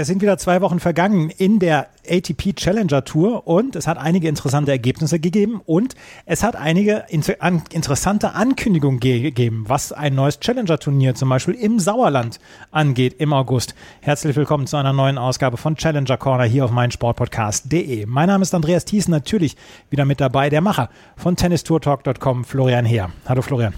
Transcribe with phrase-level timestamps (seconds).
[0.00, 4.28] Es sind wieder zwei Wochen vergangen in der ATP Challenger Tour und es hat einige
[4.28, 11.16] interessante Ergebnisse gegeben und es hat einige interessante Ankündigungen gegeben, was ein neues Challenger Turnier
[11.16, 12.38] zum Beispiel im Sauerland
[12.70, 13.74] angeht im August.
[14.00, 18.06] Herzlich willkommen zu einer neuen Ausgabe von Challenger Corner hier auf meinsportpodcast.de.
[18.06, 19.56] Mein Name ist Andreas Thies, natürlich
[19.90, 23.10] wieder mit dabei, der Macher von tennistourtalk.com, Florian Heer.
[23.26, 23.74] Hallo Florian.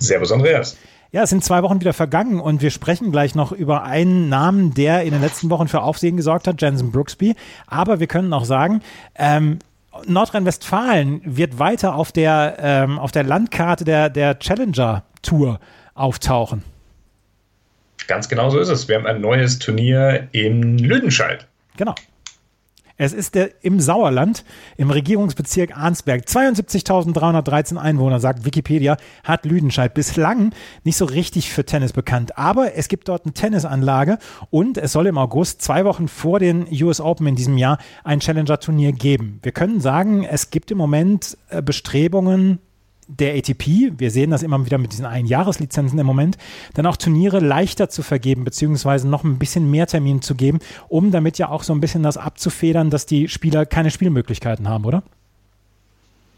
[0.00, 0.76] Servus Andreas.
[1.10, 4.74] Ja, es sind zwei Wochen wieder vergangen und wir sprechen gleich noch über einen Namen,
[4.74, 7.34] der in den letzten Wochen für Aufsehen gesorgt hat, Jensen Brooksby.
[7.66, 8.82] Aber wir können auch sagen,
[9.14, 9.58] ähm,
[10.06, 15.60] Nordrhein-Westfalen wird weiter auf der, ähm, auf der Landkarte der, der Challenger Tour
[15.94, 16.62] auftauchen.
[18.06, 18.86] Ganz genau so ist es.
[18.86, 21.46] Wir haben ein neues Turnier in Lüdenscheid.
[21.76, 21.94] Genau.
[23.00, 24.44] Es ist der im Sauerland,
[24.76, 26.24] im Regierungsbezirk Arnsberg.
[26.24, 29.94] 72.313 Einwohner, sagt Wikipedia, hat Lüdenscheid.
[29.94, 32.36] Bislang nicht so richtig für Tennis bekannt.
[32.36, 34.18] Aber es gibt dort eine Tennisanlage
[34.50, 38.18] und es soll im August, zwei Wochen vor den US Open in diesem Jahr, ein
[38.18, 39.38] Challenger-Turnier geben.
[39.44, 42.58] Wir können sagen, es gibt im Moment äh, Bestrebungen,
[43.08, 46.36] der ATP, wir sehen das immer wieder mit diesen Einjahreslizenzen im Moment,
[46.74, 51.10] dann auch Turniere leichter zu vergeben, beziehungsweise noch ein bisschen mehr Termine zu geben, um
[51.10, 55.02] damit ja auch so ein bisschen das abzufedern, dass die Spieler keine Spielmöglichkeiten haben, oder?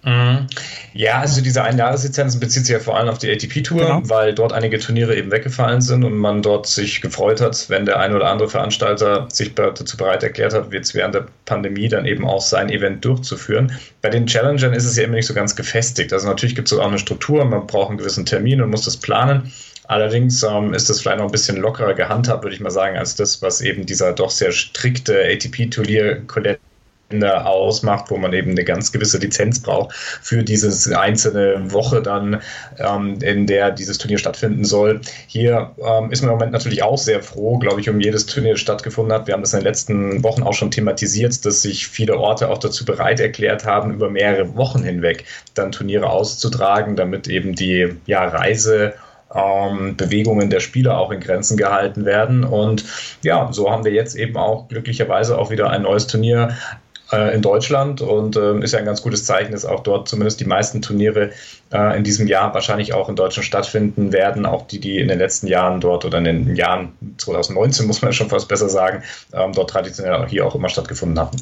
[0.02, 0.46] Mhm.
[0.94, 4.00] Ja, also diese Einjahreslizenzen bezieht sich ja vor allem auf die ATP-Tour, genau.
[4.04, 8.00] weil dort einige Turniere eben weggefallen sind und man dort sich gefreut hat, wenn der
[8.00, 12.26] ein oder andere Veranstalter sich dazu bereit erklärt hat, jetzt während der Pandemie dann eben
[12.26, 13.72] auch sein Event durchzuführen.
[14.00, 16.12] Bei den Challengern ist es ja immer nicht so ganz gefestigt.
[16.12, 18.96] Also natürlich gibt es auch eine Struktur, man braucht einen gewissen Termin und muss das
[18.96, 19.52] planen.
[19.86, 23.16] Allerdings ähm, ist das vielleicht noch ein bisschen lockerer gehandhabt, würde ich mal sagen, als
[23.16, 26.60] das, was eben dieser doch sehr strikte ATP-Turnier Colette
[27.22, 32.40] ausmacht, wo man eben eine ganz gewisse Lizenz braucht für diese einzelne Woche dann,
[32.78, 35.00] ähm, in der dieses Turnier stattfinden soll.
[35.26, 38.56] Hier ähm, ist man im Moment natürlich auch sehr froh, glaube ich, um jedes Turnier,
[38.56, 39.26] stattgefunden hat.
[39.26, 42.58] Wir haben das in den letzten Wochen auch schon thematisiert, dass sich viele Orte auch
[42.58, 48.26] dazu bereit erklärt haben, über mehrere Wochen hinweg dann Turniere auszutragen, damit eben die ja,
[48.26, 48.94] Reise
[49.34, 52.44] ähm, Bewegungen der Spieler auch in Grenzen gehalten werden.
[52.44, 52.84] Und
[53.22, 56.56] ja, so haben wir jetzt eben auch glücklicherweise auch wieder ein neues Turnier
[57.12, 60.40] äh, in Deutschland und ähm, ist ja ein ganz gutes Zeichen, dass auch dort zumindest
[60.40, 61.30] die meisten Turniere
[61.72, 65.18] äh, in diesem Jahr wahrscheinlich auch in Deutschland stattfinden werden, auch die, die in den
[65.18, 69.52] letzten Jahren dort oder in den Jahren 2019 muss man schon fast besser sagen, ähm,
[69.52, 71.36] dort traditionell auch hier auch immer stattgefunden haben.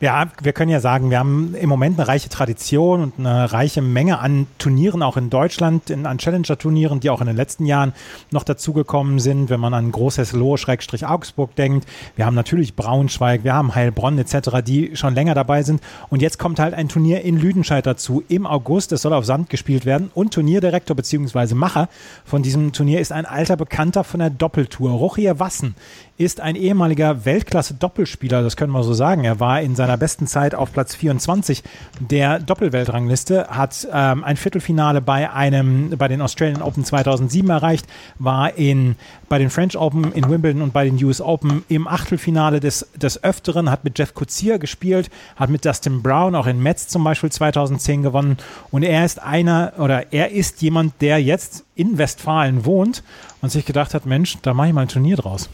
[0.00, 3.82] Ja, wir können ja sagen, wir haben im Moment eine reiche Tradition und eine reiche
[3.82, 7.92] Menge an Turnieren, auch in Deutschland, in, an Challenger-Turnieren, die auch in den letzten Jahren
[8.30, 11.88] noch dazugekommen sind, wenn man an Großhesloh-Augsburg denkt.
[12.14, 15.82] Wir haben natürlich Braunschweig, wir haben Heilbronn etc., die schon länger dabei sind.
[16.10, 18.92] Und jetzt kommt halt ein Turnier in Lüdenscheid dazu im August.
[18.92, 21.54] Es soll auf Sand gespielt werden und Turnierdirektor bzw.
[21.54, 21.88] Macher
[22.24, 25.74] von diesem Turnier ist ein alter Bekannter von der Doppeltour, Rochier Wassen
[26.18, 29.22] ist ein ehemaliger Weltklasse-Doppelspieler, das können wir so sagen.
[29.22, 31.62] Er war in seiner besten Zeit auf Platz 24
[32.00, 37.86] der Doppelweltrangliste, hat ähm, ein Viertelfinale bei einem, bei den Australian Open 2007 erreicht,
[38.18, 38.96] war in,
[39.28, 43.22] bei den French Open in Wimbledon und bei den US Open im Achtelfinale des, des
[43.22, 47.30] Öfteren, hat mit Jeff Kutzier gespielt, hat mit Dustin Brown auch in Metz zum Beispiel
[47.30, 48.38] 2010 gewonnen
[48.72, 53.04] und er ist einer oder er ist jemand, der jetzt in Westfalen wohnt
[53.40, 55.48] und sich gedacht hat, Mensch, da mache ich mal ein Turnier draus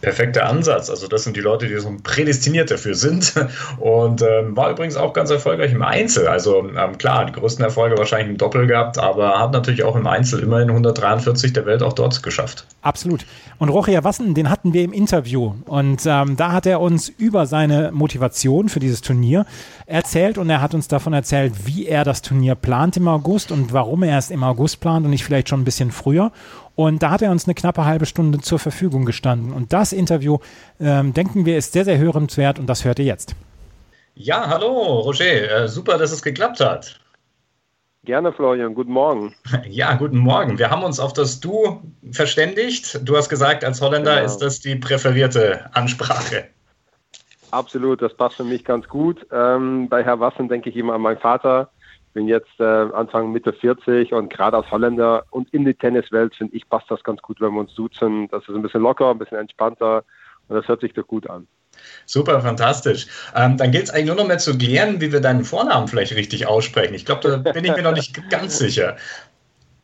[0.00, 0.90] perfekter Ansatz.
[0.90, 3.34] Also das sind die Leute, die so prädestiniert dafür sind.
[3.78, 6.28] Und ähm, war übrigens auch ganz erfolgreich im Einzel.
[6.28, 10.06] Also ähm, klar, die größten Erfolge wahrscheinlich im Doppel gehabt, aber hat natürlich auch im
[10.06, 12.66] Einzel immerhin 143 der Welt auch dort geschafft.
[12.82, 13.26] Absolut.
[13.58, 15.54] Und Rochia Wassen, den hatten wir im Interview.
[15.64, 19.46] Und ähm, da hat er uns über seine Motivation für dieses Turnier
[19.86, 23.72] erzählt und er hat uns davon erzählt, wie er das Turnier plant im August und
[23.72, 26.32] warum er es im August plant und nicht vielleicht schon ein bisschen früher.
[26.76, 29.52] Und da hat er uns eine knappe halbe Stunde zur Verfügung gestanden.
[29.52, 30.38] Und das Interview,
[30.78, 33.34] ähm, denken wir, ist sehr, sehr hörenswert und das hört ihr jetzt.
[34.14, 35.64] Ja, hallo, Roger.
[35.64, 37.00] Äh, super, dass es geklappt hat.
[38.04, 38.74] Gerne, Florian.
[38.74, 39.34] Guten Morgen.
[39.68, 40.58] Ja, guten Morgen.
[40.58, 43.00] Wir haben uns auf das Du verständigt.
[43.02, 44.26] Du hast gesagt, als Holländer genau.
[44.26, 46.44] ist das die präferierte Ansprache.
[47.50, 49.26] Absolut, das passt für mich ganz gut.
[49.32, 51.70] Ähm, bei Herr Wassen denke ich immer an meinen Vater,
[52.16, 56.56] bin jetzt äh, Anfang Mitte 40 und gerade als Holländer und in die Tenniswelt finde
[56.56, 58.26] ich passt das ganz gut, wenn wir uns duzen.
[58.28, 60.02] Das ist ein bisschen locker, ein bisschen entspannter
[60.48, 61.46] und das hört sich doch gut an.
[62.06, 63.06] Super, fantastisch.
[63.34, 66.16] Ähm, dann gilt es eigentlich nur noch mehr zu klären, wie wir deinen Vornamen vielleicht
[66.16, 66.94] richtig aussprechen.
[66.94, 68.96] Ich glaube, da bin ich mir noch nicht ganz sicher.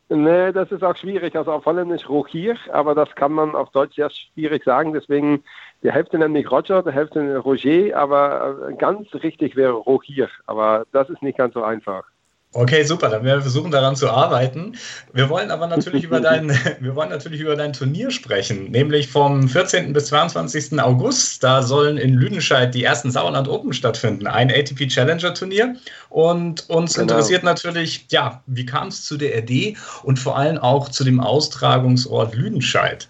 [0.09, 1.35] Nee, das ist auch schwierig.
[1.35, 4.93] Also auf Holländisch Rogier, aber das kann man auf Deutsch sehr schwierig sagen.
[4.93, 5.43] Deswegen,
[5.83, 10.29] die Hälfte nennt mich Roger, die Hälfte Roger, aber äh, ganz richtig wäre Rogier.
[10.47, 12.05] Aber das ist nicht ganz so einfach.
[12.55, 13.09] Okay, super.
[13.09, 14.75] Dann werden wir versuchen, daran zu arbeiten.
[15.11, 19.49] Wir wollen aber natürlich über dein, wir wollen natürlich über dein Turnier sprechen, nämlich vom
[19.49, 19.91] 14.
[19.91, 20.79] bis 22.
[20.79, 21.43] August.
[21.43, 25.75] Da sollen in Lüdenscheid die ersten Sauerland Open stattfinden, ein ATP Challenger Turnier.
[26.09, 27.13] Und uns genau.
[27.13, 31.19] interessiert natürlich, ja, wie kam es zu der Idee und vor allem auch zu dem
[31.19, 33.09] Austragungsort Lüdenscheid?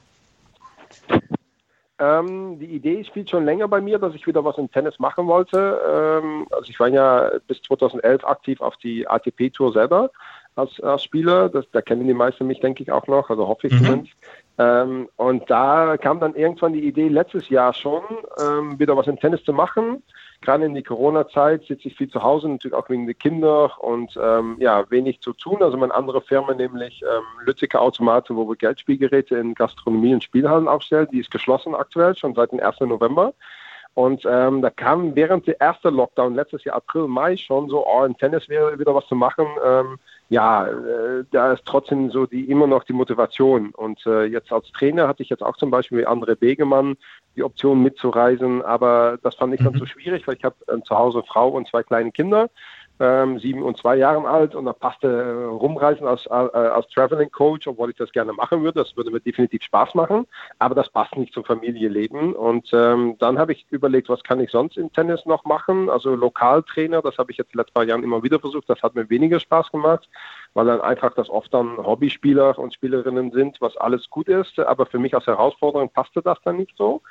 [1.99, 5.27] Ähm, die Idee spielt schon länger bei mir, dass ich wieder was im Tennis machen
[5.27, 5.79] wollte.
[5.87, 10.09] Ähm, also ich war ja bis 2011 aktiv auf die ATP-Tour selber
[10.55, 11.49] als, als Spieler.
[11.49, 13.85] Das, da kennen die meisten mich, denke ich, auch noch, also hoffe ich mhm.
[13.85, 14.13] zumindest.
[14.57, 18.03] Ähm, und da kam dann irgendwann die Idee, letztes Jahr schon
[18.41, 20.01] ähm, wieder was im Tennis zu machen
[20.43, 24.17] gerade in die Corona-Zeit sitze ich viel zu Hause, natürlich auch wegen der Kinder und
[24.21, 25.63] ähm, ja, wenig zu tun.
[25.63, 30.67] Also meine andere Firma, nämlich ähm, Lütziger Automate, wo wir Geldspielgeräte in Gastronomie und Spielhallen
[30.67, 32.81] aufstellen, die ist geschlossen aktuell, schon seit dem 1.
[32.81, 33.33] November.
[33.95, 38.03] Und ähm, da kam während der ersten Lockdown letztes Jahr April, Mai schon so, oh,
[38.03, 39.45] im Tennis wäre wieder was zu machen.
[39.63, 39.99] Ähm,
[40.29, 43.71] ja, äh, da ist trotzdem so die immer noch die Motivation.
[43.71, 46.95] Und äh, jetzt als Trainer hatte ich jetzt auch zum Beispiel wie André Begemann
[47.35, 49.79] die Option mitzureisen, aber das fand ich dann mhm.
[49.79, 52.49] zu schwierig, weil ich habe äh, zu Hause Frau und zwei kleine Kinder
[52.99, 57.31] ähm, sieben und zwei Jahren alt und da passte äh, rumreisen als, äh, als Traveling
[57.31, 58.83] Coach, obwohl ich das gerne machen würde.
[58.83, 60.27] Das würde mir definitiv Spaß machen,
[60.59, 62.33] aber das passt nicht zum Familienleben.
[62.33, 65.89] Und ähm, dann habe ich überlegt, was kann ich sonst im Tennis noch machen?
[65.89, 68.69] Also Lokaltrainer, das habe ich jetzt die letzten paar Jahren immer wieder versucht.
[68.69, 70.07] Das hat mir weniger Spaß gemacht,
[70.53, 74.59] weil dann einfach das oft dann Hobbyspieler und Spielerinnen sind, was alles gut ist.
[74.59, 77.01] Aber für mich als Herausforderung passte das dann nicht so.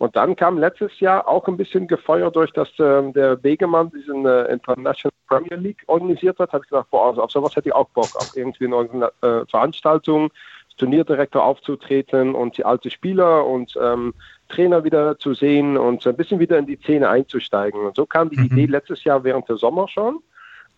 [0.00, 4.24] Und dann kam letztes Jahr auch ein bisschen gefeuert durch, dass äh, der Wegemann diesen
[4.24, 6.54] äh, International Premier Leage organisiert hat.
[6.54, 9.44] Habe ich gedacht, boah, also auf sowas hätte ich auch Bock, auf irgendwie eine äh,
[9.50, 10.30] Veranstaltung,
[10.78, 14.14] Turnierdirektor aufzutreten und die alte Spieler und ähm,
[14.48, 17.84] Trainer wieder zu sehen und ein bisschen wieder in die Szene einzusteigen.
[17.84, 18.46] Und so kam die mhm.
[18.46, 20.20] Idee letztes Jahr während der Sommer schon.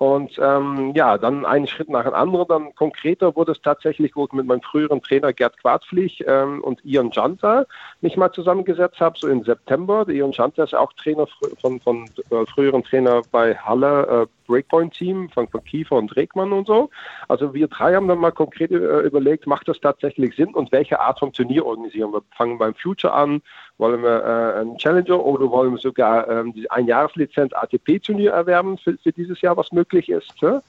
[0.03, 4.25] Und ähm, ja, dann einen Schritt nach dem anderen, dann konkreter wurde es tatsächlich, wo
[4.25, 7.67] ich mit meinem früheren Trainer Gerd Quadflich ähm, und Ian Janta
[8.01, 10.05] mich mal zusammengesetzt habe, so im September.
[10.09, 11.29] Ian Janta ist auch Trainer
[11.61, 16.67] von, von äh, früheren Trainer bei Halle, äh, Breakpoint-Team von, von Kiefer und Regmann und
[16.67, 16.91] so.
[17.29, 21.01] Also wir drei haben dann mal konkret äh, überlegt, macht das tatsächlich Sinn und welche
[21.01, 22.23] Art von Turnier organisieren wir?
[22.37, 23.41] Fangen beim Future an,
[23.79, 28.97] wollen wir äh, einen Challenger oder wollen wir sogar ähm, die Einjahreslizenz ATP-Turnier erwerben für,
[28.99, 30.43] für, dieses Jahr, was möglich ist?
[30.43, 30.63] Ne?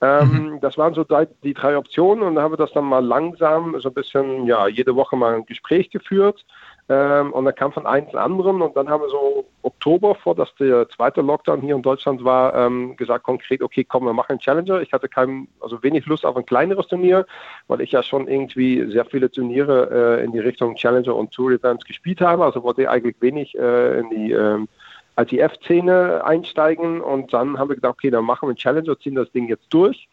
[0.00, 0.60] Ähm, mhm.
[0.60, 1.04] Das waren so
[1.42, 4.68] die drei Optionen und da haben wir das dann mal langsam so ein bisschen, ja,
[4.68, 6.44] jede Woche mal ein Gespräch geführt.
[6.90, 9.46] Ähm, und dann kam von eins anderen und dann haben wir so
[9.88, 14.04] Oktober, vor dass der zweite Lockdown hier in Deutschland war, ähm, gesagt konkret, okay, komm,
[14.04, 14.82] wir machen einen Challenger.
[14.82, 17.24] Ich hatte kein, also wenig Lust auf ein kleineres Turnier,
[17.68, 21.52] weil ich ja schon irgendwie sehr viele Turniere äh, in die Richtung Challenger und Tour
[21.52, 22.44] Events gespielt habe.
[22.44, 24.68] Also wollte ich eigentlich wenig äh, in die ähm,
[25.16, 29.32] ITF-Szene einsteigen und dann haben wir gedacht, okay, dann machen wir einen Challenger, ziehen das
[29.32, 30.06] Ding jetzt durch.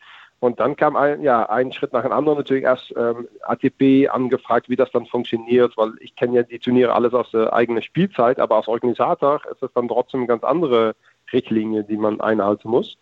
[0.46, 4.70] Und dann kam ein, ja, ein Schritt nach dem anderen natürlich erst ähm, ATP angefragt,
[4.70, 8.40] wie das dann funktioniert, weil ich kenne ja die Turniere alles aus der eigenen Spielzeit,
[8.40, 10.96] aber als Organisator ist das dann trotzdem eine ganz andere
[11.34, 12.98] Richtlinie, die man einhalten muss.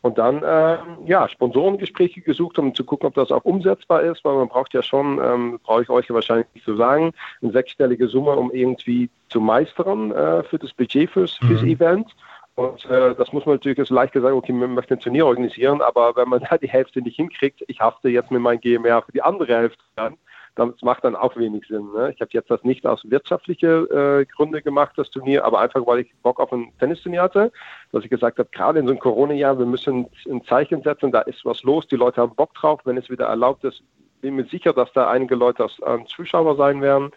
[0.00, 4.36] Und dann ähm, ja, Sponsorengespräche gesucht, um zu gucken, ob das auch umsetzbar ist, weil
[4.36, 8.36] man braucht ja schon, ähm, brauche ich euch wahrscheinlich nicht zu sagen, eine sechsstellige Summe,
[8.36, 11.68] um irgendwie zu meistern äh, für das Budget fürs, fürs mhm.
[11.68, 12.16] Event.
[12.56, 15.82] Und äh, das muss man natürlich so leicht gesagt, okay, wir möchten ein Turnier organisieren,
[15.82, 19.12] aber wenn man da die Hälfte nicht hinkriegt, ich hafte jetzt mit meinem GMR für
[19.12, 20.16] die andere Hälfte dann,
[20.54, 21.92] das macht dann auch wenig Sinn.
[21.92, 22.12] Ne?
[22.14, 26.00] Ich habe jetzt das nicht aus wirtschaftliche äh, Gründe gemacht, das Turnier, aber einfach, weil
[26.00, 27.52] ich Bock auf ein Tennisturnier hatte,
[27.92, 31.20] dass ich gesagt habe, gerade in so einem Corona-Jahr, wir müssen ein Zeichen setzen, da
[31.20, 33.82] ist was los, die Leute haben Bock drauf, wenn es wieder erlaubt ist,
[34.22, 37.10] bin mir sicher, dass da einige Leute als, als Zuschauer sein werden.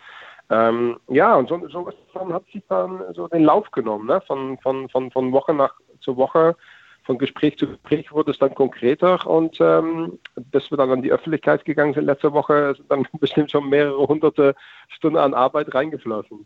[0.49, 1.91] Ähm, ja, und so, so
[2.33, 4.21] hat sich dann so den Lauf genommen, ne?
[4.25, 6.55] von, von, von, von Woche nach zu Woche,
[7.03, 10.19] von Gespräch zu Gespräch wurde es dann konkreter und ähm,
[10.51, 14.07] bis wir dann an die Öffentlichkeit gegangen sind letzte Woche, sind dann bestimmt schon mehrere
[14.07, 14.55] hunderte
[14.89, 16.45] Stunden an Arbeit reingeflossen.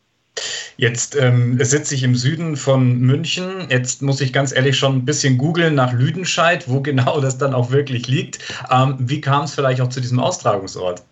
[0.76, 3.68] Jetzt ähm, sitze ich im Süden von München.
[3.70, 7.54] Jetzt muss ich ganz ehrlich schon ein bisschen googeln nach Lüdenscheid, wo genau das dann
[7.54, 8.40] auch wirklich liegt.
[8.72, 11.04] Ähm, wie kam es vielleicht auch zu diesem Austragungsort?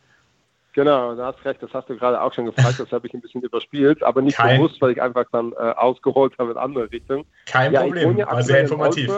[0.73, 3.19] Genau, da hast recht, das hast du gerade auch schon gefragt, das habe ich ein
[3.19, 6.89] bisschen überspielt, aber nicht Kein, bewusst, weil ich einfach dann äh, ausgeholt habe in andere
[6.89, 7.25] Richtungen.
[7.45, 9.11] Kein ja, Problem, ja war sehr informativ.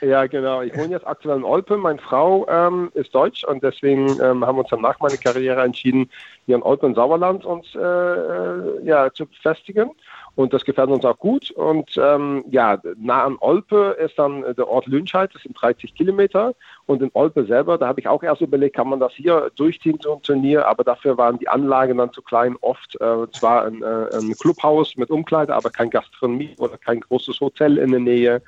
[0.00, 0.60] Ja, genau.
[0.60, 1.78] Ich wohne jetzt aktuell in Olpe.
[1.78, 5.62] Meine Frau ähm, ist deutsch und deswegen ähm, haben wir uns dann nach meiner Karriere
[5.62, 6.10] entschieden,
[6.44, 9.90] hier in Olpe und Sauerland uns äh, äh ja, zu befestigen.
[10.36, 11.50] Und das gefällt uns auch gut.
[11.52, 16.54] Und ähm, ja, nah an Olpe ist dann der Ort Lünscheid, das sind 30 Kilometer.
[16.86, 19.98] Und in Olpe selber, da habe ich auch erst überlegt, kann man das hier durchziehen,
[20.02, 22.56] so ein Turnier, aber dafür waren die Anlagen dann zu klein.
[22.62, 27.40] Oft äh, zwar ein, äh, ein Clubhaus mit Umkleide, aber kein Gastronomie oder kein großes
[27.40, 28.42] Hotel in der Nähe.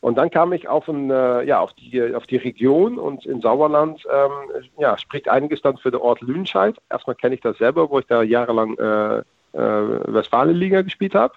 [0.00, 3.42] Und dann kam ich auf, ein, äh, ja, auf, die, auf die Region und in
[3.42, 6.76] Sauerland ähm, ja, spricht einiges dann für den Ort Lünscheid.
[6.88, 11.34] Erstmal kenne ich das selber, wo ich da jahrelang äh, äh, Westfalenliga gespielt habe.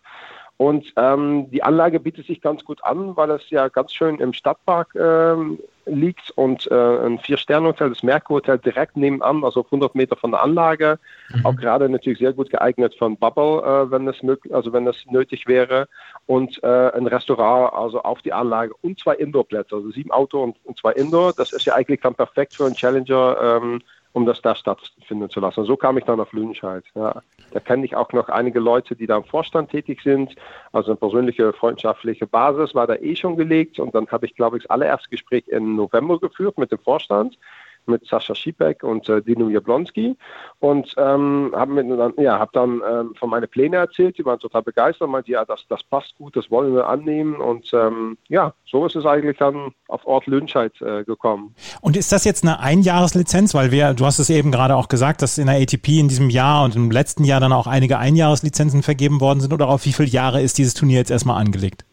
[0.58, 4.34] Und ähm, die Anlage bietet sich ganz gut an, weil es ja ganz schön im
[4.34, 10.32] Stadtpark ähm, liegt und äh, ein Vier-Sterne-Hotel, das Merkur-Hotel, direkt nebenan, also 100 Meter von
[10.32, 11.00] der Anlage.
[11.34, 11.46] Mhm.
[11.46, 14.88] Auch gerade natürlich sehr gut geeignet für ein Bubble, äh, wenn es möglich, also wenn
[14.88, 15.88] es nötig wäre.
[16.28, 20.56] Und äh, ein Restaurant, also auf die Anlage und zwei Indoor-Plätze, also sieben Auto und,
[20.64, 21.34] und, zwei Indoor.
[21.34, 23.38] Das ist ja eigentlich dann perfekt für einen Challenger.
[23.42, 23.82] Ähm,
[24.14, 25.66] um das da stattfinden zu lassen.
[25.66, 26.84] So kam ich dann auf Lünscheid.
[26.96, 27.22] Ja.
[27.54, 30.36] Da kenne ich auch noch einige Leute, die da im Vorstand tätig sind.
[30.72, 33.80] Also eine persönliche freundschaftliche Basis war da eh schon gelegt.
[33.80, 37.38] Und dann habe ich, glaube ich, das allererste Gespräch im November geführt mit dem Vorstand
[37.88, 40.16] mit Sascha Schipek und äh, Dino Jablonski
[40.60, 44.64] und ähm, habe dann, ja, hab dann ähm, von meinen Plänen erzählt, die waren total
[44.64, 48.86] begeistert, meinte, ja, das, das passt gut, das wollen wir annehmen und ähm, ja, so
[48.86, 51.56] ist es eigentlich dann auf Ort Lünscheid äh, gekommen.
[51.82, 55.22] Und ist das jetzt eine Einjahreslizenz, weil wir, du hast es eben gerade auch gesagt,
[55.22, 58.84] dass in der ATP in diesem Jahr und im letzten Jahr dann auch einige Einjahreslizenzen
[58.84, 61.86] vergeben worden sind oder auf wie viele Jahre ist dieses Turnier jetzt erstmal angelegt?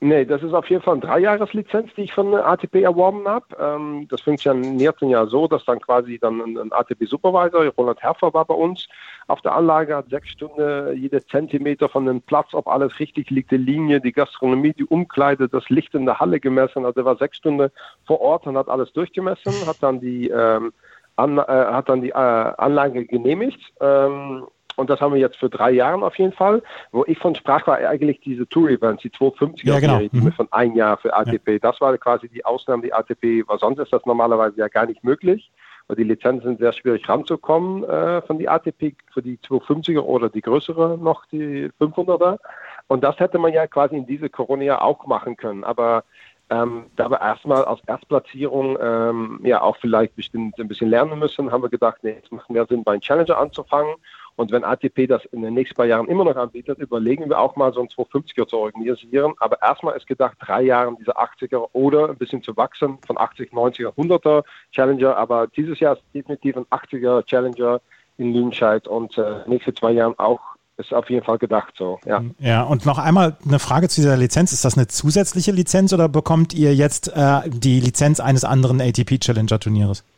[0.00, 3.46] Nee, das ist auf jeden Fall eine Dreijahreslizenz, die ich von ATP erworben habe.
[3.58, 8.44] Ähm, das funktioniert ja so, dass dann quasi dann ein, ein ATP-Supervisor, Roland Herfer war
[8.44, 8.86] bei uns,
[9.26, 13.50] auf der Anlage hat sechs Stunden jede Zentimeter von dem Platz, ob alles richtig liegt,
[13.50, 16.84] die Linie, die Gastronomie, die Umkleide, das Licht in der Halle gemessen.
[16.84, 17.68] Also er war sechs Stunden
[18.06, 20.72] vor Ort und hat alles durchgemessen, hat dann die, ähm,
[21.16, 23.60] an, äh, hat dann die äh, Anlage genehmigt.
[23.80, 24.46] Ähm,
[24.78, 26.62] und das haben wir jetzt für drei Jahre auf jeden Fall.
[26.92, 29.98] Wo ich von sprach, war eigentlich diese Tour-Events, die 250er ja, genau.
[29.98, 30.32] die mhm.
[30.32, 31.54] von ein Jahr für ATP.
[31.54, 31.58] Ja.
[31.58, 35.02] Das war quasi die Ausnahme, die ATP, weil sonst ist das normalerweise ja gar nicht
[35.02, 35.50] möglich.
[35.88, 40.28] Weil die Lizenzen sind sehr schwierig ranzukommen äh, von die ATP für die 250er oder
[40.28, 42.38] die größere noch, die 500er.
[42.86, 45.64] Und das hätte man ja quasi in diese Corona-Jahr auch machen können.
[45.64, 46.04] Aber
[46.50, 51.50] ähm, da wir erstmal als Erstplatzierung ähm, ja auch vielleicht bestimmt ein bisschen lernen müssen,
[51.50, 53.96] haben wir gedacht, nee, es macht mehr Sinn, bei einem Challenger anzufangen
[54.38, 57.56] und wenn ATP das in den nächsten paar Jahren immer noch anbietet, überlegen wir auch
[57.56, 59.34] mal so ein 250er zu organisieren.
[59.40, 63.50] Aber erstmal ist gedacht, drei Jahre diese 80er oder ein bisschen zu wachsen von 80,
[63.52, 65.16] 90er, 100er Challenger.
[65.16, 67.80] Aber dieses Jahr ist definitiv ein 80er Challenger
[68.18, 70.40] in Lüdenscheid und äh, nächste zwei Jahre auch
[70.76, 72.22] ist auf jeden Fall gedacht so, ja.
[72.38, 74.52] Ja, und noch einmal eine Frage zu dieser Lizenz.
[74.52, 79.18] Ist das eine zusätzliche Lizenz oder bekommt ihr jetzt äh, die Lizenz eines anderen ATP
[79.18, 80.00] Challenger Turnieres?
[80.00, 80.17] Äh,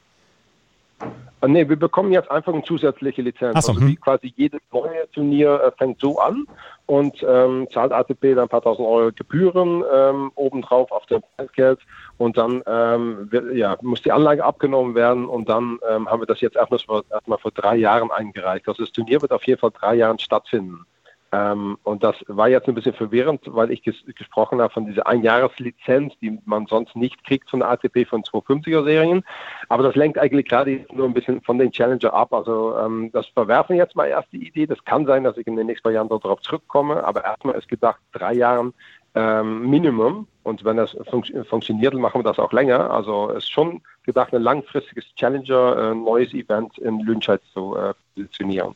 [1.47, 3.65] nee, wir bekommen jetzt einfach eine zusätzliche Lizenz.
[3.65, 4.01] So, also hm.
[4.01, 6.47] quasi jedes neue Turnier äh, fängt so an
[6.87, 11.79] und ähm, zahlt ATP dann ein paar tausend Euro Gebühren ähm, obendrauf auf dem Preisgeld
[12.19, 16.27] und dann ähm, wird, ja, muss die Anlage abgenommen werden und dann ähm, haben wir
[16.27, 18.69] das jetzt erstmal vor, erstmal vor drei Jahren eingereicht.
[18.69, 20.85] Also das Turnier wird auf jeden Fall drei Jahren stattfinden.
[21.33, 25.07] Ähm, und das war jetzt ein bisschen verwirrend, weil ich ges gesprochen habe von dieser
[25.07, 29.23] Einjahreslizenz, die man sonst nicht kriegt von der ATP von 250er Serien.
[29.69, 32.33] Aber das lenkt eigentlich gerade nur ein bisschen von den Challenger ab.
[32.33, 34.67] Also ähm, das verwerfen jetzt mal erst die Idee.
[34.67, 37.05] Das kann sein, dass ich in den nächsten paar Jahren darauf zurückkomme.
[37.05, 38.75] Aber erstmal ist gedacht, drei Jahren
[39.15, 40.27] ähm, Minimum.
[40.43, 42.91] Und wenn das fun funktioniert, machen wir das auch länger.
[42.91, 47.95] Also es ist schon gedacht, ein langfristiges Challenger, äh, neues Event in Lünscheid zu äh,
[48.15, 48.75] positionieren.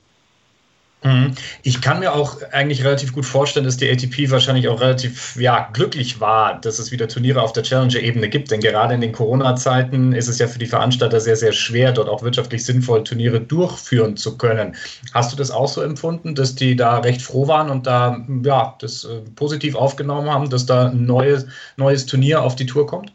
[1.04, 1.34] Mhm.
[1.62, 5.68] Ich kann mir auch eigentlich relativ gut vorstellen, dass die ATP wahrscheinlich auch relativ ja,
[5.74, 8.50] glücklich war, dass es wieder Turniere auf der Challenger-Ebene gibt.
[8.50, 12.08] Denn gerade in den Corona-Zeiten ist es ja für die Veranstalter sehr, sehr schwer, dort
[12.08, 14.76] auch wirtschaftlich sinnvoll Turniere durchführen zu können.
[15.12, 18.74] Hast du das auch so empfunden, dass die da recht froh waren und da ja,
[18.80, 21.46] das äh, positiv aufgenommen haben, dass da ein neues,
[21.76, 23.12] neues Turnier auf die Tour kommt?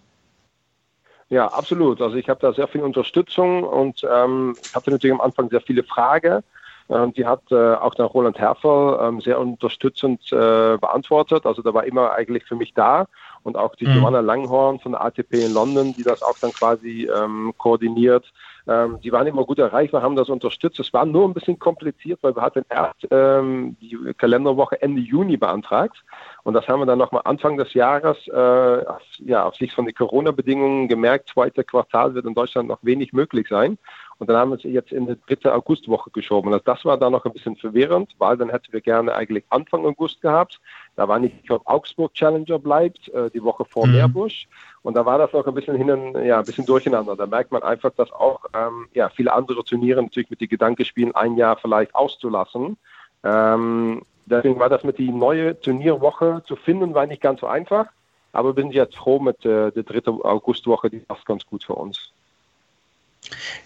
[1.30, 2.02] Ja, absolut.
[2.02, 5.84] Also ich habe da sehr viel Unterstützung und ähm, hatte natürlich am Anfang sehr viele
[5.84, 6.44] Fragen.
[6.90, 11.46] Ähm, die hat äh, auch der Roland Herfer ähm, sehr unterstützend äh, beantwortet.
[11.46, 13.06] Also da war immer eigentlich für mich da.
[13.44, 13.98] Und auch die mhm.
[13.98, 18.26] Joanna Langhorn von der ATP in London, die das auch dann quasi ähm, koordiniert.
[18.68, 20.80] Ähm, die waren immer gut erreichbar, haben das unterstützt.
[20.80, 25.38] Es war nur ein bisschen kompliziert, weil wir hatten erst ähm, die Kalenderwoche Ende Juni
[25.38, 26.04] beantragt.
[26.44, 28.84] Und das haben wir dann nochmal Anfang des Jahres, äh,
[29.26, 33.48] ja, auf Sicht von den Corona-Bedingungen gemerkt, zweite Quartal wird in Deutschland noch wenig möglich
[33.48, 33.78] sein.
[34.20, 36.52] Und dann haben wir es jetzt in die dritte Augustwoche geschoben.
[36.52, 39.86] Also das war dann noch ein bisschen verwirrend, weil dann hätten wir gerne eigentlich Anfang
[39.86, 40.60] August gehabt.
[40.98, 43.94] Da war nicht, ich glaube, Augsburg Challenger bleibt, äh, die Woche vor mhm.
[43.94, 44.48] Meerbusch.
[44.82, 47.16] Und da war das noch ein bisschen hin ja, ein bisschen durcheinander.
[47.16, 50.84] Da merkt man einfach, dass auch ähm, ja, viele andere Turniere natürlich mit den Gedanken
[50.84, 52.76] spielen, ein Jahr vielleicht auszulassen.
[53.24, 57.86] Ähm, deswegen war das mit die neue Turnierwoche zu finden, war nicht ganz so einfach.
[58.34, 62.12] Aber bin jetzt froh mit äh, der dritten Augustwoche, die passt ganz gut für uns.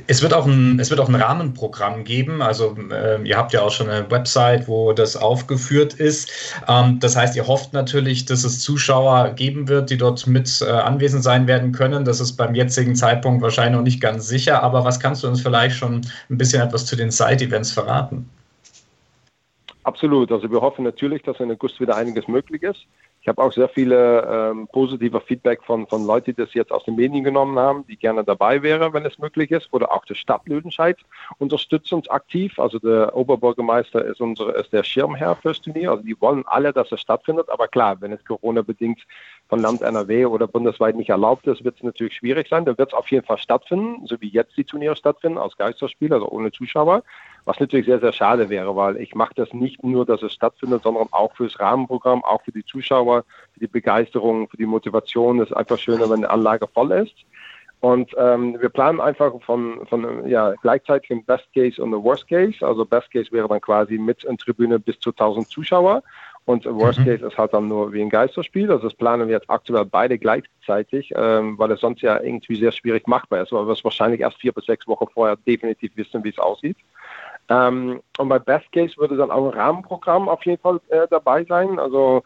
[0.07, 2.41] Es wird auch ein, es wird auch ein Rahmenprogramm geben.
[2.41, 6.31] Also äh, ihr habt ja auch schon eine Website, wo das aufgeführt ist.
[6.67, 10.69] Ähm, das heißt, ihr hofft natürlich, dass es Zuschauer geben wird, die dort mit äh,
[10.69, 12.03] anwesend sein werden können.
[12.03, 14.63] Das ist beim jetzigen Zeitpunkt wahrscheinlich noch nicht ganz sicher.
[14.63, 18.29] Aber was kannst du uns vielleicht schon ein bisschen etwas zu den Side-Events verraten?
[19.83, 20.31] Absolut.
[20.31, 22.85] Also wir hoffen natürlich, dass in August wieder einiges möglich ist.
[23.23, 26.83] Ich habe auch sehr viele ähm, positive Feedback von, von Leuten, die das jetzt aus
[26.83, 29.71] den Medien genommen haben, die gerne dabei wären, wenn es möglich ist.
[29.71, 30.97] Oder auch die Stadt Lüdenscheid
[31.37, 32.59] unterstützt uns aktiv.
[32.59, 35.91] Also der Oberbürgermeister ist, unsere, ist der Schirmherr fürs Turnier.
[35.91, 37.49] Also die wollen alle, dass es stattfindet.
[37.49, 38.99] Aber klar, wenn es Corona-bedingt
[39.47, 42.65] von Land NRW oder bundesweit nicht erlaubt ist, wird es natürlich schwierig sein.
[42.65, 46.11] Dann wird es auf jeden Fall stattfinden, so wie jetzt die Turniere stattfinden, als Geisterspiel,
[46.11, 47.03] also ohne Zuschauer.
[47.45, 50.83] Was natürlich sehr, sehr schade wäre, weil ich mache das nicht nur, dass es stattfindet,
[50.83, 55.41] sondern auch fürs Rahmenprogramm, auch für die Zuschauer, für die Begeisterung, für die Motivation.
[55.41, 57.15] Es ist einfach schöner, wenn die Anlage voll ist.
[57.81, 62.29] Und ähm, wir planen einfach von, von ja, gleichzeitig im Best Case und im Worst
[62.29, 62.65] Case.
[62.65, 66.01] Also Best Case wäre dann quasi mit in Tribüne bis zu 1000 Zuschauer.
[66.45, 67.05] Und Worst mhm.
[67.05, 68.71] Case ist halt dann nur wie ein Geisterspiel.
[68.71, 72.71] Also das planen wir jetzt aktuell beide gleichzeitig, ähm, weil es sonst ja irgendwie sehr
[72.71, 76.23] schwierig machbar ist, weil wir es wahrscheinlich erst vier bis sechs Wochen vorher definitiv wissen,
[76.23, 76.77] wie es aussieht.
[77.49, 81.43] Ähm, und bei Best Case würde dann auch ein Rahmenprogramm auf jeden Fall äh, dabei
[81.45, 81.79] sein.
[81.79, 82.23] Also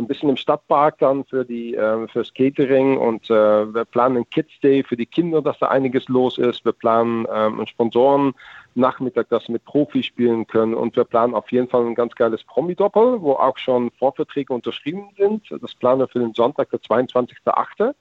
[0.00, 4.30] ein bisschen im Stadtpark dann für die äh, fürs Catering und äh, wir planen einen
[4.30, 6.64] Kids Day für die Kinder, dass da einiges los ist.
[6.64, 8.34] Wir planen ähm, einen Sponsoren
[8.74, 12.42] Nachmittag, das mit Profis spielen können und wir planen auf jeden Fall ein ganz geiles
[12.44, 15.44] Promi-Doppel, wo auch schon Vorverträge unterschrieben sind.
[15.60, 17.94] Das planen wir für den Sonntag, der 22.8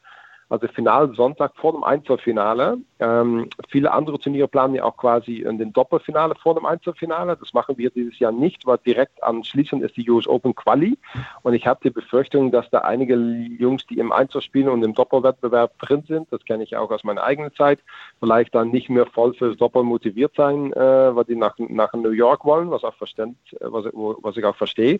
[0.49, 2.79] also Finalsonntag vor dem Einzelfinale.
[2.99, 7.37] Ähm, viele andere Turniere planen ja auch quasi in den Doppelfinale vor dem Einzelfinale.
[7.37, 10.97] Das machen wir dieses Jahr nicht, weil direkt anschließend ist die US Open Quali.
[11.43, 14.95] Und ich habe die Befürchtung, dass da einige Jungs, die im Einzel spielen und im
[14.95, 17.79] Doppelwettbewerb drin sind, das kenne ich auch aus meiner eigenen Zeit,
[18.19, 22.09] vielleicht dann nicht mehr voll fürs Doppel motiviert sein, äh, weil die nach, nach New
[22.09, 24.99] York wollen, was, auch verständ, was, was ich auch verstehe.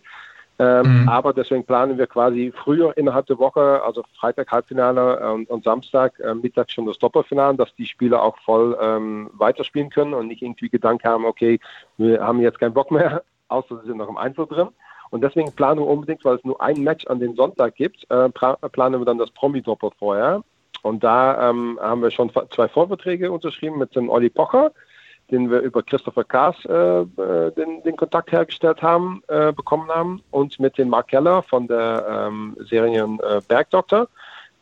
[0.60, 1.08] Ähm, mhm.
[1.08, 6.20] Aber deswegen planen wir quasi früher innerhalb der Woche, also Freitag Halbfinale und, und Samstag
[6.20, 10.42] äh, Mittag schon das Doppelfinale, dass die Spieler auch voll ähm, weiterspielen können und nicht
[10.42, 11.58] irgendwie Gedanken haben, okay,
[11.96, 14.68] wir haben jetzt keinen Bock mehr, außer sie sind noch im Einzel drin.
[15.08, 18.28] Und deswegen planen wir unbedingt, weil es nur ein Match an den Sonntag gibt, äh,
[18.28, 20.42] planen wir dann das Promi-Doppel vorher.
[20.82, 24.72] Und da ähm, haben wir schon zwei Vorverträge unterschrieben mit dem Olli Pocher
[25.30, 30.22] den wir über Christopher Kaas äh, äh, den, den, Kontakt hergestellt haben, äh, bekommen haben
[30.30, 34.08] und mit dem Mark Keller von der ähm, Serie äh, Bergdoktor,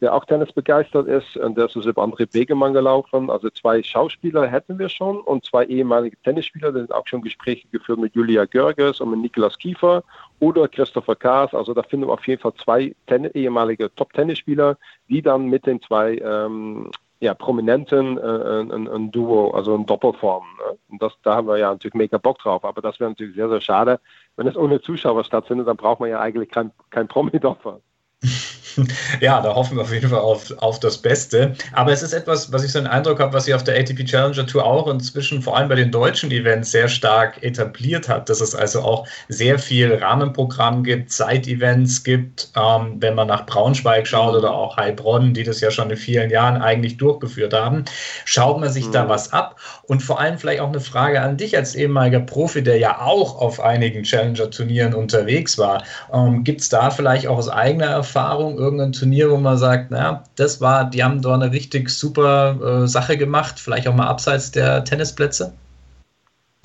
[0.01, 3.31] der auch Tennis begeistert ist und der ist über André Begemann gelaufen.
[3.31, 7.67] Also zwei Schauspieler hätten wir schon und zwei ehemalige Tennisspieler, die sind auch schon Gespräche
[7.73, 10.05] geführt mit Julia Görges und mit Niklas Kiefer
[10.39, 11.53] oder Christopher Kaas.
[11.53, 14.77] Also da finden wir auf jeden Fall zwei Ten ehemalige Top-Tennisspieler,
[15.09, 20.45] die dann mit den zwei ähm, ja, Prominenten äh, ein, ein, Duo, also ein Doppelform.
[20.59, 20.79] Ne?
[20.89, 22.65] Und das, da haben wir ja natürlich mega Bock drauf.
[22.65, 24.01] Aber das wäre natürlich sehr, sehr schade.
[24.37, 27.81] Wenn es ohne Zuschauer stattfindet, dann braucht man ja eigentlich kein, kein Promi-Doppel.
[29.21, 31.55] ja, da hoffen wir auf jeden Fall auf, auf das Beste.
[31.73, 34.05] Aber es ist etwas, was ich so einen Eindruck habe, was sich auf der ATP
[34.05, 38.41] Challenger Tour auch inzwischen vor allem bei den deutschen Events sehr stark etabliert hat, dass
[38.41, 44.35] es also auch sehr viel Rahmenprogramm gibt, Side-Events gibt, ähm, wenn man nach Braunschweig schaut
[44.35, 47.85] oder auch Heilbronn, die das ja schon in vielen Jahren eigentlich durchgeführt haben.
[48.25, 48.93] Schaut man sich mhm.
[48.93, 49.57] da was ab?
[49.85, 53.41] Und vor allem vielleicht auch eine Frage an dich als ehemaliger Profi, der ja auch
[53.41, 55.83] auf einigen Challenger-Turnieren unterwegs war.
[56.13, 60.25] Ähm, gibt es da vielleicht auch aus eigener Erfahrung irgendein Turnier, wo man sagt, naja,
[60.37, 64.51] das war, die haben da eine richtig super äh, Sache gemacht, vielleicht auch mal abseits
[64.51, 65.55] der Tennisplätze?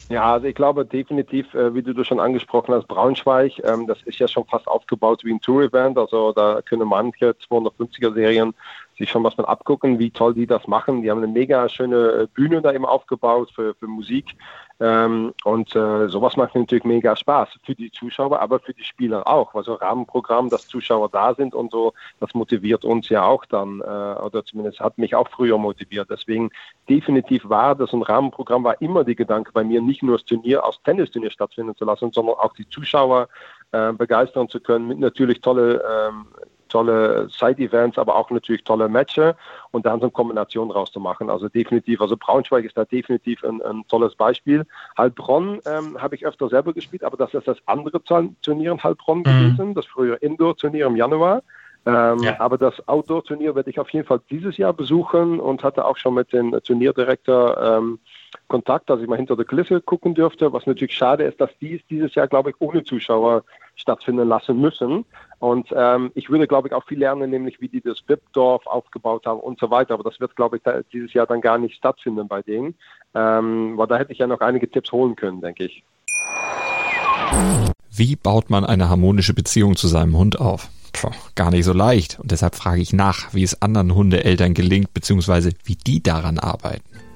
[0.10, 4.01] Ja, also ich glaube definitiv, äh, wie du das schon angesprochen hast, Braunschweig, ähm, das
[4.03, 5.97] ist ja schon fast aufgebaut wie ein Tour-Event.
[5.97, 8.53] Also da können manche 250er-Serien
[8.97, 11.01] sich schon was mal abgucken, wie toll die das machen.
[11.01, 14.36] Die haben eine mega schöne Bühne da eben aufgebaut für, für Musik.
[14.79, 19.27] Ähm, und äh, sowas macht natürlich mega Spaß für die Zuschauer, aber für die Spieler
[19.27, 19.53] auch.
[19.53, 23.83] Also Rahmenprogramm, dass Zuschauer da sind und so, das motiviert uns ja auch dann, äh,
[23.83, 26.09] oder zumindest hat mich auch früher motiviert.
[26.09, 26.49] Deswegen
[26.89, 30.63] definitiv war das ein Rahmenprogramm, war immer die Gedanke bei mir, nicht nur das Turnier
[30.65, 33.29] als Tennisturnier stattfinden zu lassen, sondern auch die Zuschauer
[33.71, 36.27] äh, begeistern zu können mit natürlich tolle ähm,
[36.73, 39.36] tolle Side-Events, aber auch natürlich tolle Matches
[39.71, 41.29] und dann so eine Kombination rauszumachen.
[41.29, 44.65] Also definitiv, also Braunschweig ist da definitiv ein, ein tolles Beispiel.
[44.97, 48.01] Heilbronn ähm, habe ich öfter selber gespielt, aber das ist das andere
[48.41, 49.23] Turnier in Heilbronn mhm.
[49.23, 51.43] gewesen, das frühere Indoor-Turnier im Januar.
[51.86, 52.39] Ähm, ja.
[52.39, 56.15] Aber das Outdoor-Turnier werde ich auf jeden Fall dieses Jahr besuchen und hatte auch schon
[56.15, 57.99] mit dem Turnierdirektor ähm,
[58.47, 60.51] Kontakt, dass ich mal hinter der Kulisse gucken dürfte.
[60.53, 63.43] Was natürlich schade ist, dass dies dieses Jahr, glaube ich, ohne Zuschauer
[63.75, 65.05] stattfinden lassen müssen.
[65.39, 69.25] Und ähm, ich würde, glaube ich, auch viel lernen, nämlich wie die das BIP-Dorf aufgebaut
[69.25, 69.95] haben und so weiter.
[69.95, 72.75] Aber das wird, glaube ich, dieses Jahr dann gar nicht stattfinden bei denen.
[73.13, 75.83] Ähm, weil da hätte ich ja noch einige Tipps holen können, denke ich.
[77.91, 80.69] Wie baut man eine harmonische Beziehung zu seinem Hund auf?
[80.93, 82.19] Puh, gar nicht so leicht.
[82.19, 86.83] Und deshalb frage ich nach, wie es anderen Hundeeltern gelingt, beziehungsweise wie die daran arbeiten.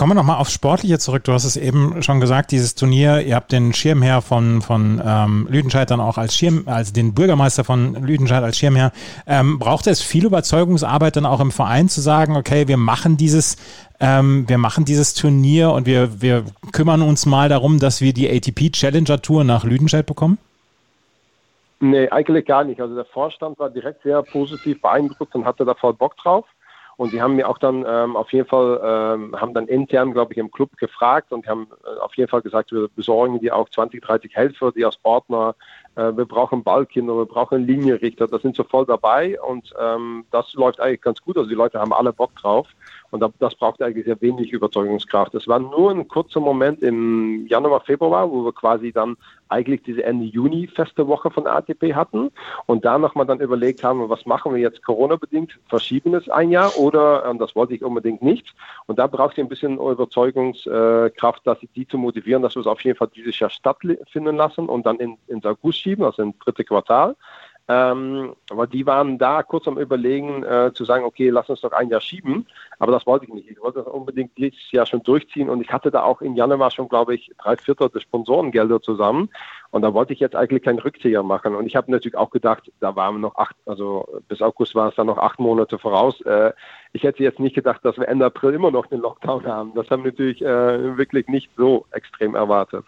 [0.00, 1.24] Kommen wir nochmal aufs Sportliche zurück.
[1.24, 5.46] Du hast es eben schon gesagt, dieses Turnier, ihr habt den Schirmherr von, von ähm,
[5.50, 8.92] Lüdenscheid dann auch als Schirm, also den Bürgermeister von Lüdenscheid als Schirmherr.
[9.26, 13.58] Ähm, braucht es viel Überzeugungsarbeit dann auch im Verein zu sagen, okay, wir machen dieses,
[14.00, 18.26] ähm, wir machen dieses Turnier und wir, wir kümmern uns mal darum, dass wir die
[18.26, 20.38] ATP Challenger Tour nach Lüdenscheid bekommen?
[21.80, 22.80] Nee, eigentlich gar nicht.
[22.80, 26.46] Also der Vorstand war direkt sehr positiv beeindruckt und hatte da voll Bock drauf.
[27.00, 30.34] Und die haben mir auch dann ähm, auf jeden Fall, ähm, haben dann intern, glaube
[30.34, 33.70] ich, im Club gefragt und haben äh, auf jeden Fall gesagt, wir besorgen die auch
[33.70, 35.54] 20, 30 Helfer, die als Partner,
[35.89, 40.52] äh, wir brauchen Ballkinder, wir brauchen Linienrichter, das sind so voll dabei und ähm, das
[40.54, 41.36] läuft eigentlich ganz gut.
[41.36, 42.68] Also die Leute haben alle Bock drauf.
[43.10, 45.34] Und das braucht eigentlich sehr wenig Überzeugungskraft.
[45.34, 49.16] Es war nur ein kurzer Moment im Januar, Februar, wo wir quasi dann
[49.48, 52.30] eigentlich diese Ende Juni feste Woche von ATP hatten
[52.66, 56.76] und da nochmal dann überlegt haben, was machen wir jetzt Corona-bedingt, verschieben es ein Jahr
[56.78, 58.54] oder, und das wollte ich unbedingt nicht.
[58.86, 62.80] Und da braucht ihr ein bisschen Überzeugungskraft, dass die zu motivieren, dass wir es auf
[62.82, 66.64] jeden Fall dieses Jahr stattfinden lassen und dann in, ins August schieben, also ins dritte
[66.64, 67.16] Quartal.
[67.70, 71.70] Ähm, aber die waren da kurz am Überlegen, äh, zu sagen, okay, lass uns doch
[71.70, 72.48] ein Jahr schieben.
[72.80, 73.48] Aber das wollte ich nicht.
[73.48, 75.48] Ich wollte das unbedingt dieses Jahr schon durchziehen.
[75.48, 79.30] Und ich hatte da auch im Januar schon, glaube ich, drei Viertel der Sponsorengelder zusammen.
[79.70, 81.54] Und da wollte ich jetzt eigentlich keinen Rückzieher machen.
[81.54, 84.96] Und ich habe natürlich auch gedacht, da waren noch acht, also bis August war es
[84.96, 86.20] dann noch acht Monate voraus.
[86.22, 86.52] Äh,
[86.92, 89.74] ich hätte jetzt nicht gedacht, dass wir Ende April immer noch den Lockdown haben.
[89.76, 92.84] Das haben wir natürlich äh, wirklich nicht so extrem erwartet.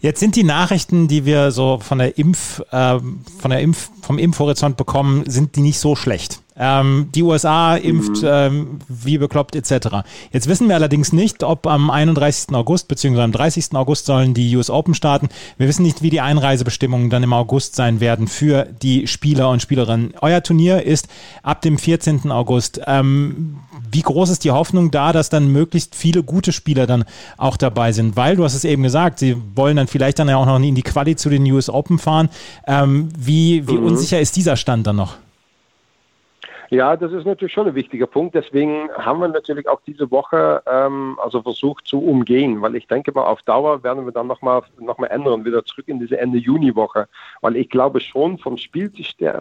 [0.00, 4.18] Jetzt sind die Nachrichten, die wir so von der Impf, äh, von der Impf, vom
[4.18, 6.40] Impfhorizont bekommen, sind die nicht so schlecht.
[6.58, 8.28] Ähm, die USA impft mhm.
[8.30, 9.88] ähm, wie bekloppt etc.
[10.32, 12.54] Jetzt wissen wir allerdings nicht, ob am 31.
[12.54, 13.20] August bzw.
[13.22, 13.74] am 30.
[13.74, 15.28] August sollen die US Open starten.
[15.56, 19.62] Wir wissen nicht, wie die Einreisebestimmungen dann im August sein werden für die Spieler und
[19.62, 20.14] Spielerinnen.
[20.20, 21.08] Euer Turnier ist
[21.42, 22.30] ab dem 14.
[22.30, 22.80] August.
[22.86, 23.58] Ähm,
[23.90, 27.04] wie groß ist die Hoffnung da, dass dann möglichst viele gute Spieler dann
[27.36, 28.16] auch dabei sind?
[28.16, 30.74] Weil, du hast es eben gesagt, sie wollen dann vielleicht dann ja auch noch in
[30.74, 32.28] die Quali zu den US Open fahren.
[32.66, 33.86] Ähm, wie wie mhm.
[33.86, 35.16] unsicher ist dieser Stand dann noch?
[36.70, 38.34] Ja, das ist natürlich schon ein wichtiger Punkt.
[38.34, 43.10] Deswegen haben wir natürlich auch diese Woche ähm, also versucht zu umgehen, weil ich denke
[43.12, 46.36] mal, auf Dauer werden wir dann nochmal noch mal ändern, wieder zurück in diese Ende
[46.36, 47.08] Juni-Woche.
[47.40, 48.92] Weil ich glaube schon vom Spiel,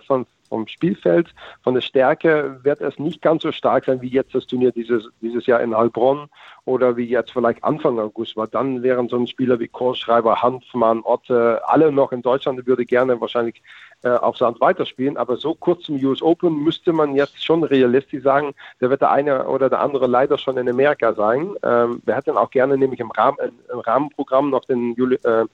[0.05, 1.33] von, vom Spielfeld,
[1.63, 5.09] von der Stärke wird es nicht ganz so stark sein wie jetzt das Turnier dieses,
[5.21, 6.29] dieses Jahr in Heilbronn
[6.65, 8.47] oder wie jetzt vielleicht Anfang August war.
[8.47, 13.19] Dann wären so ein Spieler wie Kohlschreiber, Hanfmann, Otte, alle noch in Deutschland, würde gerne
[13.21, 13.61] wahrscheinlich
[14.03, 15.17] äh, auf Sand weiterspielen.
[15.17, 19.11] Aber so kurz zum US Open müsste man jetzt schon realistisch sagen, da wird der
[19.11, 21.55] eine oder der andere leider schon in Amerika sein.
[21.63, 23.37] Ähm, wir hätten auch gerne nämlich im, Rahmen,
[23.71, 25.45] im Rahmenprogramm noch den Juli, äh,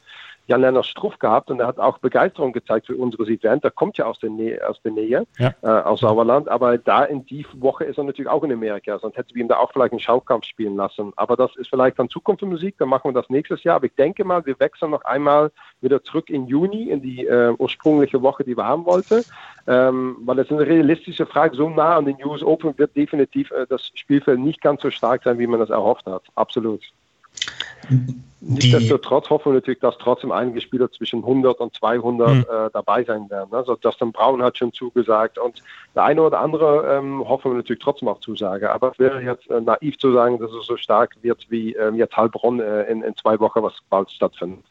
[0.47, 3.63] Jan-Lennart Struff gehabt und er hat auch Begeisterung gezeigt für unseres Event.
[3.63, 5.53] Der kommt ja aus der Nähe, aus der Nähe, ja.
[5.61, 9.17] äh, aus Sauerland, aber da in die Woche ist er natürlich auch in Amerika, sonst
[9.17, 11.13] hätten wir ihm da auch vielleicht einen Schaukampf spielen lassen.
[11.15, 13.77] Aber das ist vielleicht dann Zukunftsmusik, dann machen wir das nächstes Jahr.
[13.77, 15.51] Aber ich denke mal, wir wechseln noch einmal
[15.81, 19.23] wieder zurück in Juni, in die äh, ursprüngliche Woche, die wir haben wollten,
[19.67, 23.65] ähm, weil es eine realistische Frage, so nah an den US Open wird definitiv äh,
[23.67, 26.23] das Spielfeld nicht ganz so stark sein, wie man das erhofft hat.
[26.35, 26.81] Absolut.
[28.45, 32.41] Nichtsdestotrotz hoffen wir natürlich, dass trotzdem einige Spieler zwischen 100 und 200 mhm.
[32.41, 33.53] äh, dabei sein werden.
[33.53, 35.63] Also Justin Brown hat schon zugesagt und
[35.95, 38.69] der eine oder andere ähm, hoffen wir natürlich trotzdem auf Zusage.
[38.71, 41.95] Aber es wäre jetzt äh, naiv zu sagen, dass es so stark wird wie ähm,
[41.95, 44.65] jetzt Heilbronn äh, in, in zwei Wochen, was bald stattfindet.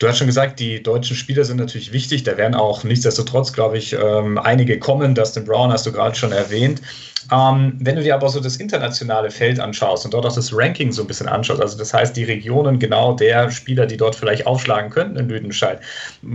[0.00, 2.22] Du hast schon gesagt, die deutschen Spieler sind natürlich wichtig.
[2.22, 5.14] Da werden auch nichtsdestotrotz, glaube ich, ähm, einige kommen.
[5.14, 6.80] Dustin Brown hast du gerade schon erwähnt.
[7.30, 10.90] Ähm, wenn du dir aber so das internationale Feld anschaust und dort auch das Ranking
[10.90, 14.46] so ein bisschen anschaust, also das heißt die Regionen genau der Spieler, die dort vielleicht
[14.46, 15.80] aufschlagen könnten in Lüdenscheid.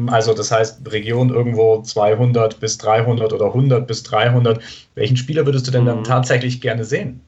[0.08, 4.62] Also das heißt Region irgendwo 200 bis 300 oder 100 bis 300.
[4.94, 6.04] Welchen Spieler würdest du denn dann mhm.
[6.04, 7.22] tatsächlich gerne sehen?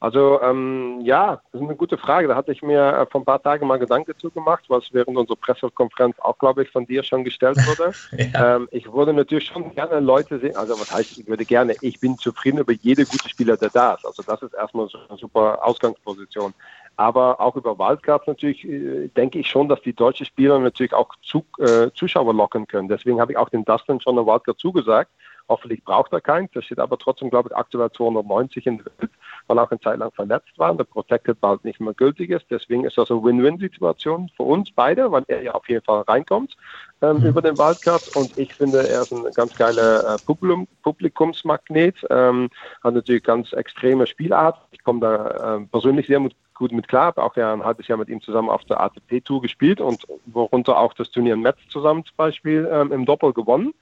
[0.00, 2.26] Also ähm, ja, das ist eine gute Frage.
[2.26, 5.18] Da hatte ich mir äh, vor ein paar Tagen mal Gedanken zu gemacht, was während
[5.18, 7.92] unserer Pressekonferenz auch, glaube ich, von dir schon gestellt wurde.
[8.32, 8.56] ja.
[8.56, 12.00] ähm, ich würde natürlich schon gerne Leute sehen, also was heißt, ich würde gerne, ich
[12.00, 14.06] bin zufrieden über jede gute Spieler, der da ist.
[14.06, 16.54] Also das ist erstmal so eine super Ausgangsposition.
[16.96, 21.14] Aber auch über Wildcards natürlich äh, denke ich schon, dass die deutschen Spieler natürlich auch
[21.22, 22.88] zu, äh, Zuschauer locken können.
[22.88, 25.10] Deswegen habe ich auch den Dustin schon eine Wildcard zugesagt.
[25.50, 26.52] Hoffentlich braucht er keins.
[26.52, 29.10] Der steht aber trotzdem, glaube ich, aktuell 290 in der Welt,
[29.50, 32.46] weil auch eine Zeit lang verletzt war und der Protected bald nicht mehr gültig ist.
[32.50, 36.56] Deswegen ist das eine Win-Win-Situation für uns beide, weil er ja auf jeden Fall reinkommt
[37.02, 37.26] ähm, mhm.
[37.26, 38.14] über den Wildcard.
[38.14, 41.96] Und ich finde, er ist ein ganz geiler äh, Publikum, Publikumsmagnet.
[42.10, 42.48] Ähm,
[42.84, 44.56] hat natürlich ganz extreme Spielart.
[44.70, 47.06] Ich komme da äh, persönlich sehr mit, gut mit klar.
[47.06, 50.78] Habe auch ja ein halbes Jahr mit ihm zusammen auf der ATP-Tour gespielt und worunter
[50.78, 53.74] auch das Turnier in Metz zusammen zum Beispiel ähm, im Doppel gewonnen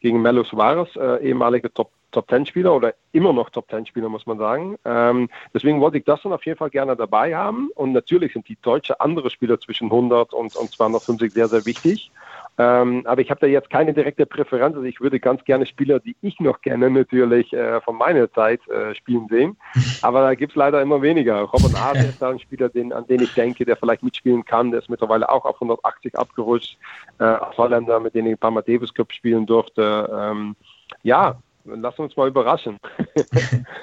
[0.00, 4.08] gegen Melo Suarez, äh, ehemaliger Top Top Ten Spieler oder immer noch Top Ten Spieler,
[4.08, 4.78] muss man sagen.
[4.84, 7.68] Ähm, deswegen wollte ich das dann auf jeden Fall gerne dabei haben.
[7.74, 12.10] Und natürlich sind die deutsche andere Spieler zwischen 100 und, und 250 sehr, sehr wichtig.
[12.58, 14.74] Ähm, aber ich habe da jetzt keine direkte Präferenz.
[14.74, 18.60] Also ich würde ganz gerne Spieler, die ich noch kenne, natürlich äh, von meiner Zeit
[18.68, 19.56] äh, spielen sehen.
[20.02, 21.42] Aber da gibt es leider immer weniger.
[21.42, 24.72] Robin Hase ist da ein Spieler, den, an den ich denke, der vielleicht mitspielen kann.
[24.72, 26.76] Der ist mittlerweile auch auf 180 abgerutscht.
[27.18, 30.10] Äh, Holländer, mit denen ich ein paar Mal Davis Cup spielen durfte.
[30.12, 30.56] Ähm,
[31.02, 31.38] ja,
[31.74, 32.78] lass uns mal überraschen.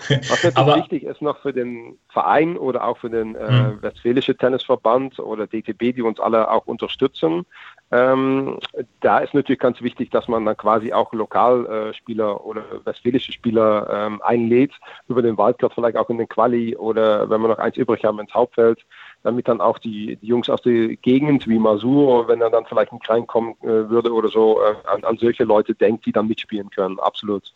[0.08, 3.82] Was natürlich Aber, wichtig ist noch für den Verein oder auch für den äh, hm.
[3.82, 7.46] Westfälischen Tennisverband oder DTB, die uns alle auch unterstützen.
[7.92, 8.58] Ähm,
[9.02, 13.88] da ist natürlich ganz wichtig, dass man dann quasi auch Lokalspieler äh, oder westfälische Spieler
[13.92, 14.74] ähm, einlädt,
[15.08, 18.20] über den Waldcard vielleicht auch in den Quali oder wenn wir noch eins übrig haben
[18.20, 18.86] ins Hauptfeld,
[19.24, 22.92] damit dann auch die, die Jungs aus der Gegend wie Masur, wenn er dann vielleicht
[22.92, 26.70] nicht reinkommen äh, würde oder so, äh, an, an solche Leute denkt, die dann mitspielen
[26.72, 27.00] können.
[27.00, 27.54] Absolut.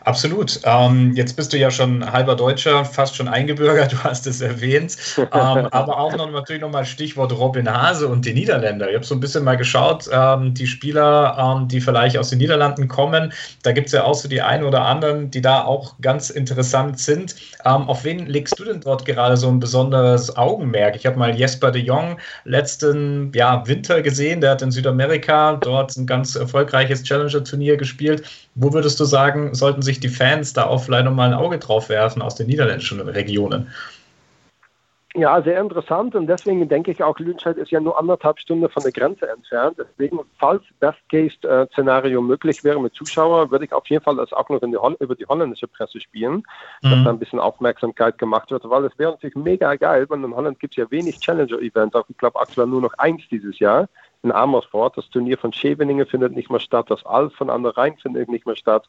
[0.00, 0.60] Absolut.
[0.64, 4.96] Ähm, jetzt bist du ja schon halber Deutscher, fast schon eingebürgert, du hast es erwähnt.
[5.18, 8.88] Ähm, aber auch noch natürlich nochmal Stichwort Robin Hase und die Niederländer.
[8.88, 12.38] Ich habe so ein bisschen mal geschaut, ähm, die Spieler, ähm, die vielleicht aus den
[12.38, 15.94] Niederlanden kommen, da gibt es ja auch so die einen oder anderen, die da auch
[16.00, 17.34] ganz interessant sind.
[17.64, 20.96] Ähm, auf wen legst du denn dort gerade so ein besonderes Augenmerk?
[20.96, 25.96] Ich habe mal Jesper de Jong letzten ja, Winter gesehen, der hat in Südamerika dort
[25.96, 28.22] ein ganz erfolgreiches Challenger-Turnier gespielt.
[28.54, 31.90] Wo würdest du sagen, sollten sich die Fans da auch vielleicht nochmal ein Auge drauf
[31.90, 33.70] werfen aus den niederländischen Regionen?
[35.14, 38.82] Ja, sehr interessant und deswegen denke ich auch, Lüdenscheid ist ja nur anderthalb Stunden von
[38.82, 39.78] der Grenze entfernt.
[39.78, 44.60] Deswegen, falls Best-Case-Szenario möglich wäre mit Zuschauern, würde ich auf jeden Fall das auch noch
[44.60, 46.42] die über die holländische Presse spielen,
[46.82, 46.90] mhm.
[46.90, 50.36] dass da ein bisschen Aufmerksamkeit gemacht wird, weil es wäre natürlich mega geil, weil in
[50.36, 53.88] Holland gibt es ja wenig Challenger-Events, ich glaube aktuell nur noch eins dieses Jahr
[54.22, 54.98] in Amersfoort.
[54.98, 58.28] Das Turnier von Scheveningen findet nicht mehr statt, das Alf von an der Rhein findet
[58.28, 58.86] nicht mehr statt.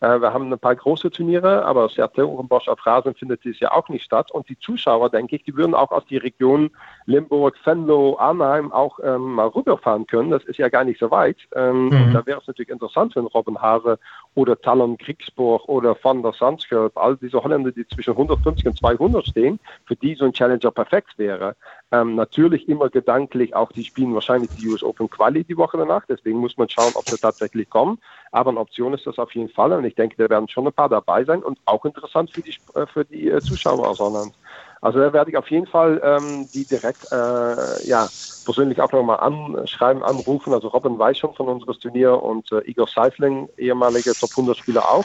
[0.00, 3.88] Äh, wir haben ein paar große Turniere, aber Sertogenbosch auf Rasen findet dieses Jahr auch
[3.88, 4.30] nicht statt.
[4.30, 6.70] Und die Zuschauer, denke ich, die würden auch aus die Region
[7.06, 10.30] Limburg, Venlo, Arnheim auch ähm, mal rüberfahren können.
[10.30, 11.36] Das ist ja gar nicht so weit.
[11.54, 12.12] Ähm, mhm.
[12.12, 13.98] Da wäre es natürlich interessant, wenn Robin Hase
[14.34, 19.26] oder Talon Kriegsburg oder Van der Sandschulp, all diese Holländer, die zwischen 150 und 200
[19.26, 21.56] stehen, für die so ein Challenger perfekt wäre.
[21.90, 26.04] Ähm, natürlich immer gedanklich, auch die spielen wahrscheinlich die US Open Quali die Woche danach,
[26.08, 27.98] deswegen muss man schauen, ob sie tatsächlich kommen.
[28.30, 30.72] Aber eine Option ist das auf jeden Fall und ich denke, da werden schon ein
[30.72, 34.34] paar dabei sein und auch interessant für die, äh, für die äh, Zuschauer aus Holland.
[34.80, 38.08] Also da werde ich auf jeden Fall ähm, die direkt äh, ja,
[38.44, 40.54] persönlich auch nochmal anschreiben, anrufen.
[40.54, 44.90] Also Robin weiß schon von unserem Turnier und äh, Igor Seifling, ehemaliger Top 100 Spieler
[44.90, 45.04] auch.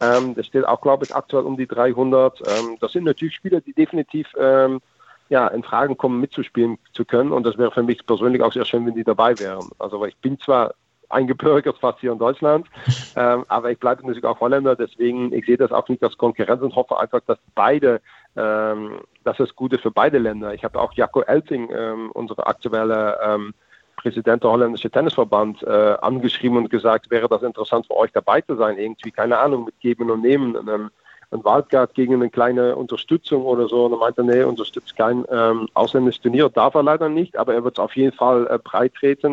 [0.00, 2.40] Ähm, der steht auch, glaube ich, aktuell um die 300.
[2.40, 4.80] Ähm, das sind natürlich Spieler, die definitiv ähm,
[5.28, 7.32] ja, in Fragen kommen, mitzuspielen zu können.
[7.32, 9.68] Und das wäre für mich persönlich auch sehr schön, wenn die dabei wären.
[9.78, 10.74] Also ich bin zwar
[11.12, 12.66] eingebürgert fast hier in Deutschland,
[13.16, 16.62] ähm, aber ich bleibe natürlich auch Holländer, deswegen ich sehe das auch nicht als Konkurrenz
[16.62, 18.00] und hoffe einfach, dass beide,
[18.36, 19.00] ähm,
[19.56, 20.54] gut ist für beide Länder.
[20.54, 23.54] Ich habe auch Jacco Elting, ähm, unsere aktuelle ähm,
[23.96, 28.56] Präsident der holländischen Tennisverband, äh, angeschrieben und gesagt, wäre das interessant für euch dabei zu
[28.56, 30.56] sein, irgendwie, keine Ahnung, mit Geben und Nehmen.
[30.56, 30.90] Und, ähm,
[31.32, 33.86] ein Wildcard gegen eine kleine Unterstützung oder so.
[33.86, 36.48] Und er meinte, nee, unterstützt kein ähm, ausländisches Turnier.
[36.48, 38.92] Darf er leider nicht, aber er wird auf jeden Fall äh, breit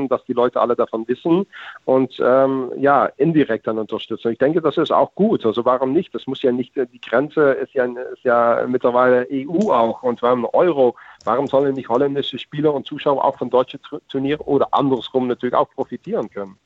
[0.09, 1.45] dass die Leute alle davon wissen
[1.85, 4.31] und ähm, ja, indirekt dann unterstützen.
[4.31, 5.45] Ich denke, das ist auch gut.
[5.45, 6.15] Also warum nicht?
[6.15, 10.29] Das muss ja nicht, die Grenze ist ja, ist ja mittlerweile EU auch und wir
[10.29, 10.95] haben Euro.
[11.25, 15.69] Warum sollen nicht holländische Spieler und Zuschauer auch von deutschen Turnieren oder andersrum natürlich auch
[15.71, 16.57] profitieren können?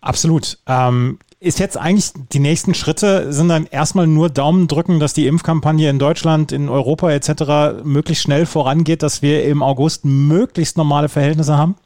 [0.00, 0.58] Absolut.
[0.66, 5.26] Ähm, ist jetzt eigentlich die nächsten Schritte, sind dann erstmal nur Daumen drücken, dass die
[5.26, 7.84] Impfkampagne in Deutschland, in Europa etc.
[7.84, 11.76] möglichst schnell vorangeht, dass wir im August möglichst normale Verhältnisse haben?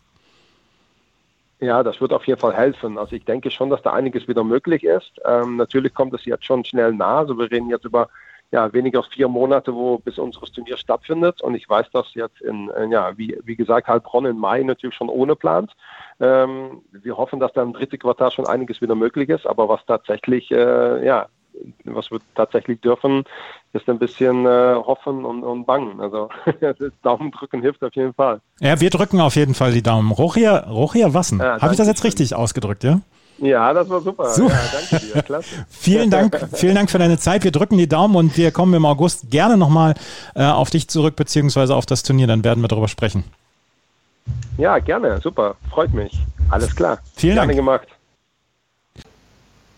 [1.60, 2.98] Ja, das wird auf jeden Fall helfen.
[2.98, 5.10] Also ich denke schon, dass da einiges wieder möglich ist.
[5.24, 7.18] Ähm, natürlich kommt es jetzt schon schnell nah.
[7.18, 8.08] Also wir reden jetzt über
[8.50, 11.42] ja, weniger als vier Monate, wo bis unseres Turnier stattfindet.
[11.42, 14.96] Und ich weiß, dass jetzt in, in ja, wie, wie gesagt, Heilbronn im Mai natürlich
[14.96, 15.72] schon ohne plant.
[16.20, 19.46] Ähm, wir hoffen, dass da im dritten Quartal schon einiges wieder möglich ist.
[19.46, 21.26] Aber was tatsächlich, äh, ja,
[21.84, 23.24] was wir tatsächlich dürfen,
[23.72, 26.00] ist ein bisschen äh, hoffen und, und bangen.
[26.00, 26.30] Also
[27.02, 28.40] Daumen drücken hilft auf jeden Fall.
[28.60, 30.10] Ja, wir drücken auf jeden Fall die Daumen.
[30.10, 31.38] Rochia, Rochia Wassen.
[31.38, 33.00] Ja, Habe ich das jetzt richtig ausgedrückt, ja?
[33.38, 34.30] Ja, das war super.
[34.30, 34.54] super.
[34.54, 35.22] Ja, danke dir.
[35.24, 35.48] Klasse.
[35.68, 37.44] vielen Dank, vielen Dank für deine Zeit.
[37.44, 39.94] Wir drücken die Daumen und wir kommen im August gerne nochmal
[40.34, 42.26] äh, auf dich zurück, beziehungsweise auf das Turnier.
[42.26, 43.24] Dann werden wir darüber sprechen.
[44.56, 45.20] Ja, gerne.
[45.20, 45.56] Super.
[45.70, 46.18] Freut mich.
[46.50, 46.98] Alles klar.
[47.14, 47.58] Vielen gerne Dank.
[47.58, 47.88] gemacht.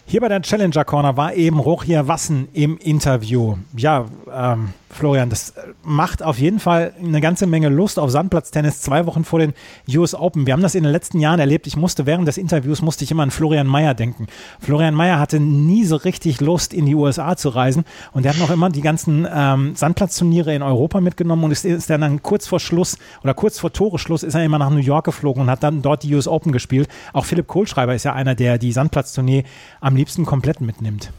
[0.06, 3.58] Hier bei der Challenger Corner war eben Rochia Wassen im Interview.
[3.76, 9.06] Ja, ähm, Florian, das macht auf jeden Fall eine ganze Menge Lust auf Sandplatztennis zwei
[9.06, 9.54] Wochen vor den
[9.88, 10.46] US Open.
[10.46, 11.68] Wir haben das in den letzten Jahren erlebt.
[11.68, 14.26] Ich musste während des Interviews musste ich immer an Florian Mayer denken.
[14.58, 18.40] Florian Mayer hatte nie so richtig Lust, in die USA zu reisen und er hat
[18.40, 22.58] noch immer die ganzen ähm, Sandplatzturniere in Europa mitgenommen und ist, ist dann kurz vor
[22.58, 25.82] Schluss oder kurz vor Toreschluss ist er immer nach New York geflogen und hat dann
[25.82, 26.88] dort die US Open gespielt.
[27.12, 29.44] Auch Philipp Kohlschreiber ist ja einer, der die Sandplatztournee
[29.80, 31.12] am liebsten komplett mitnimmt.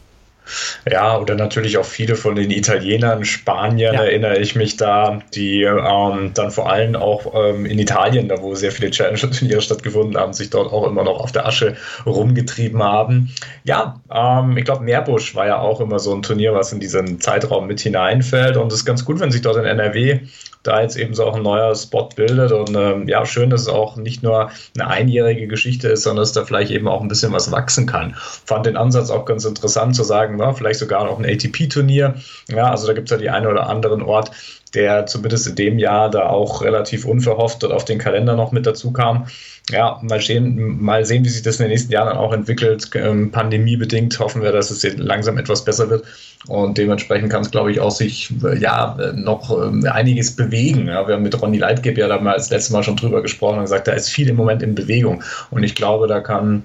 [0.89, 4.03] Ja, oder natürlich auch viele von den Italienern, Spaniern ja.
[4.03, 8.55] erinnere ich mich da, die ähm, dann vor allem auch ähm, in Italien, da wo
[8.55, 13.33] sehr viele Challenger-Turniere stattgefunden haben, sich dort auch immer noch auf der Asche rumgetrieben haben.
[13.63, 17.19] Ja, ähm, ich glaube, Meerbusch war ja auch immer so ein Turnier, was in diesen
[17.19, 20.19] Zeitraum mit hineinfällt und es ist ganz gut, wenn sich dort in NRW
[20.63, 22.52] da jetzt eben so auch ein neuer Spot bildet.
[22.52, 26.34] Und ähm, ja, schön, dass es auch nicht nur eine einjährige Geschichte ist, sondern dass
[26.34, 28.15] da vielleicht eben auch ein bisschen was wachsen kann.
[28.15, 32.15] Fand den Ansatz auch ganz interessant zu sagen, na, vielleicht sogar noch ein ATP-Turnier.
[32.50, 34.32] Ja, also da gibt es ja die einen oder anderen Ort,
[34.73, 38.65] der zumindest in dem Jahr da auch relativ unverhofft dort auf den Kalender noch mit
[38.65, 39.27] dazu kam.
[39.69, 42.89] Ja, mal sehen, mal sehen, wie sich das in den nächsten Jahren dann auch entwickelt.
[42.95, 46.05] Ähm, pandemiebedingt hoffen wir, dass es langsam etwas besser wird.
[46.47, 50.88] Und dementsprechend kann es, glaube ich, auch sich ja noch ähm, einiges bewegen.
[50.88, 53.57] Ja, wir haben mit Ronny Leitgeb ja da mal das letzte Mal schon drüber gesprochen
[53.57, 55.23] und gesagt, da ist viel im Moment in Bewegung.
[55.51, 56.63] Und ich glaube, da kann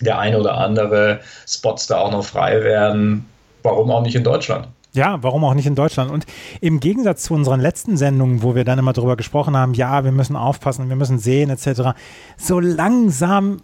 [0.00, 3.26] der eine oder andere Spots da auch noch frei werden.
[3.62, 4.68] Warum auch nicht in Deutschland?
[4.96, 6.10] Ja, warum auch nicht in Deutschland?
[6.10, 6.26] Und
[6.60, 10.12] im Gegensatz zu unseren letzten Sendungen, wo wir dann immer darüber gesprochen haben, ja, wir
[10.12, 11.92] müssen aufpassen, wir müssen sehen, etc.,
[12.36, 13.62] so langsam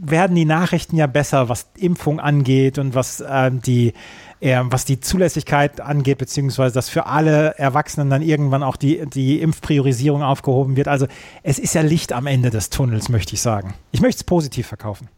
[0.00, 3.94] werden die Nachrichten ja besser, was Impfung angeht und was äh, die
[4.40, 9.40] äh, was die Zulässigkeit angeht, beziehungsweise dass für alle Erwachsenen dann irgendwann auch die, die
[9.40, 10.88] Impfpriorisierung aufgehoben wird.
[10.88, 11.06] Also
[11.42, 13.74] es ist ja Licht am Ende des Tunnels, möchte ich sagen.
[13.90, 15.08] Ich möchte es positiv verkaufen.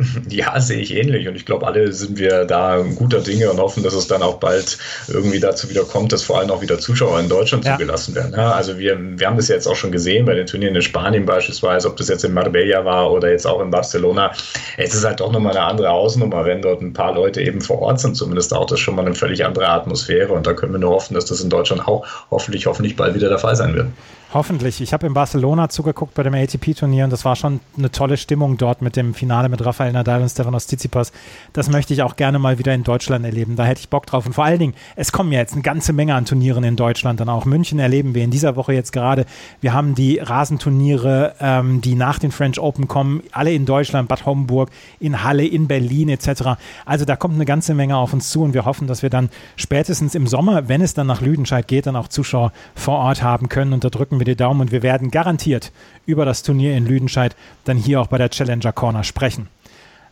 [0.28, 1.28] Ja, sehe ich ähnlich.
[1.28, 4.34] Und ich glaube, alle sind wir da guter Dinge und hoffen, dass es dann auch
[4.34, 7.72] bald irgendwie dazu wieder kommt, dass vor allem auch wieder Zuschauer in Deutschland ja.
[7.72, 8.32] zugelassen werden.
[8.36, 11.26] Ja, also wir, wir haben das jetzt auch schon gesehen bei den Turnieren in Spanien
[11.26, 14.32] beispielsweise, ob das jetzt in Marbella war oder jetzt auch in Barcelona.
[14.76, 17.80] Es ist halt doch nochmal eine andere Hausnummer, wenn dort ein paar Leute eben vor
[17.80, 20.32] Ort sind, zumindest auch das schon mal eine völlig andere Atmosphäre.
[20.32, 23.28] Und da können wir nur hoffen, dass das in Deutschland auch hoffentlich, hoffentlich bald wieder
[23.28, 23.88] der Fall sein wird.
[24.32, 24.80] Hoffentlich.
[24.80, 28.56] Ich habe in Barcelona zugeguckt bei dem ATP-Turnier und das war schon eine tolle Stimmung
[28.56, 31.12] dort mit dem Finale mit Rafael Nadal und Stefanos Tsitsipas.
[31.52, 33.56] Das möchte ich auch gerne mal wieder in Deutschland erleben.
[33.56, 34.26] Da hätte ich Bock drauf.
[34.26, 37.20] Und vor allen Dingen, es kommen ja jetzt eine ganze Menge an Turnieren in Deutschland.
[37.20, 39.26] Dann auch München erleben wir in dieser Woche jetzt gerade.
[39.60, 44.26] Wir haben die Rasenturniere, ähm, die nach den French Open kommen, alle in Deutschland, Bad
[44.26, 46.56] Homburg, in Halle, in Berlin etc.
[46.84, 49.30] Also da kommt eine ganze Menge auf uns zu und wir hoffen, dass wir dann
[49.56, 53.48] spätestens im Sommer, wenn es dann nach Lüdenscheid geht, dann auch Zuschauer vor Ort haben
[53.48, 53.72] können.
[53.72, 55.72] Und da drücken wir die Daumen und wir werden garantiert
[56.06, 59.48] über das Turnier in Lüdenscheid dann hier auch bei der Challenger Corner sprechen.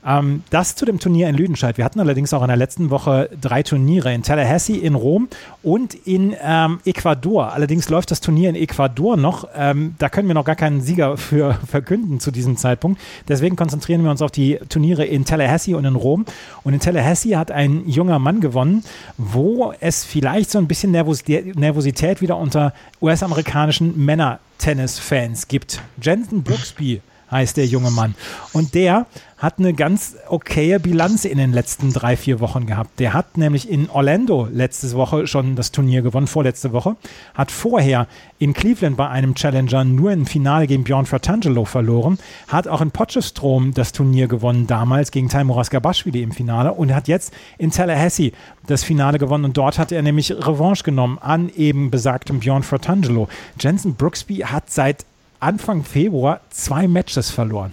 [0.07, 1.77] Ähm, das zu dem Turnier in Lüdenscheid.
[1.77, 5.29] Wir hatten allerdings auch in der letzten Woche drei Turniere in Tallahassee, in Rom
[5.63, 7.53] und in ähm, Ecuador.
[7.53, 9.49] Allerdings läuft das Turnier in Ecuador noch.
[9.57, 13.01] Ähm, da können wir noch gar keinen Sieger für verkünden zu diesem Zeitpunkt.
[13.27, 16.25] Deswegen konzentrieren wir uns auf die Turniere in Tallahassee und in Rom.
[16.63, 18.85] Und in Tallahassee hat ein junger Mann gewonnen,
[19.17, 25.83] wo es vielleicht so ein bisschen Nervosität wieder unter US-amerikanischen Männer-Tennis-Fans gibt.
[26.01, 28.15] Jensen Brooksby heißt der junge Mann.
[28.53, 29.07] Und der
[29.39, 32.99] hat eine ganz okaye Bilanz in den letzten drei, vier Wochen gehabt.
[32.99, 36.97] Der hat nämlich in Orlando letzte Woche schon das Turnier gewonnen, vorletzte Woche,
[37.35, 38.09] hat vorher
[38.41, 42.91] in Cleveland bei einem Challenger nur im Finale gegen Björn Fratangelo verloren, hat auch in
[42.91, 48.33] Potchefstroom das Turnier gewonnen damals gegen Taimuras Gabashvili im Finale und hat jetzt in Tallahassee
[48.67, 53.29] das Finale gewonnen und dort hat er nämlich Revanche genommen an eben besagtem Björn Fratangelo.
[53.61, 55.07] Jensen Brooksby hat seit
[55.39, 57.73] Anfang Februar zwei Matches verloren.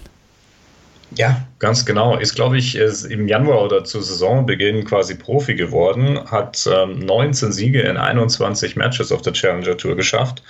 [1.18, 2.18] Ja, ganz genau.
[2.18, 7.52] Ist, glaube ich, ist im Januar oder zu Saisonbeginn quasi Profi geworden, hat ähm, 19
[7.52, 10.44] Siege in 21 Matches auf der Challenger Tour geschafft.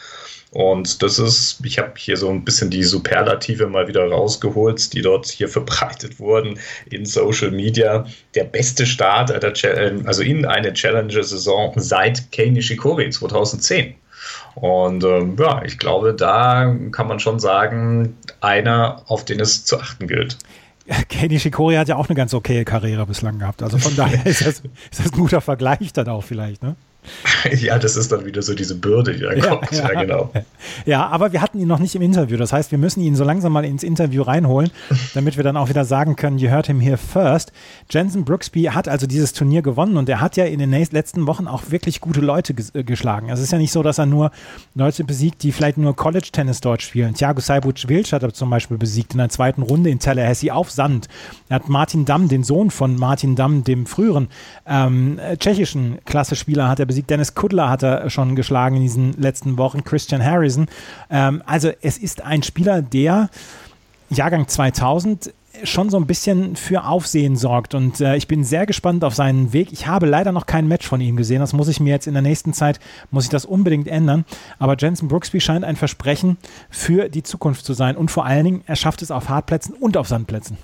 [0.52, 5.02] Und das ist, ich habe hier so ein bisschen die Superlative mal wieder rausgeholt, die
[5.02, 6.60] dort hier verbreitet wurden
[6.90, 8.06] in Social Media.
[8.36, 13.96] Der beste Start, also in eine Challenger-Saison seit Kei Nishikori 2010.
[14.56, 19.80] Und ähm, ja, ich glaube, da kann man schon sagen, einer, auf den es zu
[19.80, 20.38] achten gilt.
[21.10, 23.64] Kenny Shikori hat ja auch eine ganz okaye Karriere bislang gehabt.
[23.64, 24.60] Also von daher ist das,
[24.92, 26.76] ist das ein guter Vergleich dann auch vielleicht, ne?
[27.60, 29.72] ja, das ist dann wieder so diese Bürde, die da ja, kommt.
[29.72, 29.92] Ja.
[29.92, 30.02] ja.
[30.02, 30.32] genau.
[30.86, 32.38] Ja, aber wir hatten ihn noch nicht im Interview.
[32.38, 34.72] Das heißt, wir müssen ihn so langsam mal ins Interview reinholen,
[35.14, 37.52] damit wir dann auch wieder sagen können, you heard him here first.
[37.90, 41.48] Jensen Brooksby hat also dieses Turnier gewonnen und er hat ja in den letzten Wochen
[41.48, 43.30] auch wirklich gute Leute äh, geschlagen.
[43.30, 44.32] Also es ist ja nicht so, dass er nur
[44.74, 47.14] Leute besiegt, die vielleicht nur College-Tennis dort spielen.
[47.14, 51.08] Thiago Seibuc-Wilsch hat er zum Beispiel besiegt in der zweiten Runde in Tallahassee auf Sand.
[51.50, 54.30] Er hat Martin Damm, den Sohn von Martin Damm, dem früheren
[54.68, 57.10] ähm, tschechischen Klasse-Spieler, hat er besiegt besiegt.
[57.10, 59.84] Dennis Kudler hat er schon geschlagen in diesen letzten Wochen.
[59.84, 60.68] Christian Harrison.
[61.10, 63.30] Ähm, also es ist ein Spieler, der
[64.10, 65.34] Jahrgang 2000
[65.64, 67.76] schon so ein bisschen für Aufsehen sorgt.
[67.76, 69.72] Und äh, ich bin sehr gespannt auf seinen Weg.
[69.72, 71.40] Ich habe leider noch kein Match von ihm gesehen.
[71.40, 72.80] Das muss ich mir jetzt in der nächsten Zeit,
[73.12, 74.26] muss ich das unbedingt ändern.
[74.60, 76.38] Aber Jensen Brooksby scheint ein Versprechen
[76.70, 77.96] für die Zukunft zu sein.
[77.96, 80.58] Und vor allen Dingen, er schafft es auf Hartplätzen und auf Sandplätzen.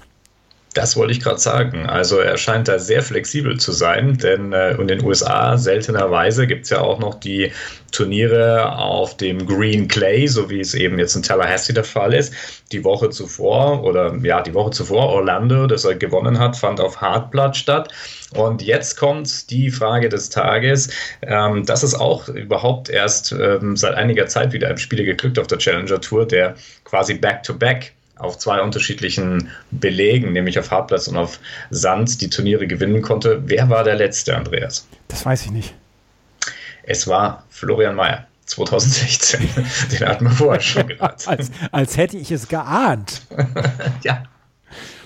[0.74, 1.86] Das wollte ich gerade sagen.
[1.86, 6.64] Also er scheint da sehr flexibel zu sein, denn äh, in den USA seltenerweise gibt
[6.64, 7.52] es ja auch noch die
[7.92, 12.34] Turniere auf dem Green Clay, so wie es eben jetzt in Tallahassee der Fall ist.
[12.72, 17.02] Die Woche zuvor oder ja, die Woche zuvor Orlando, das er gewonnen hat, fand auf
[17.02, 17.94] Hartblatt statt.
[18.34, 20.90] Und jetzt kommt die Frage des Tages.
[21.22, 25.48] Ähm, das ist auch überhaupt erst ähm, seit einiger Zeit wieder ein Spieler geglückt auf
[25.48, 26.56] der Challenger Tour, der
[26.86, 32.68] quasi back-to-back back auf zwei unterschiedlichen Belegen, nämlich auf Hartplatz und auf Sand, die Turniere
[32.68, 33.42] gewinnen konnte.
[33.46, 34.88] Wer war der letzte, Andreas?
[35.08, 35.74] Das weiß ich nicht.
[36.84, 38.28] Es war Florian Mayer.
[38.52, 39.48] 2016.
[39.92, 41.28] Den hatten wir vorher schon gehört.
[41.28, 43.22] als, als hätte ich es geahnt.
[44.04, 44.24] ja.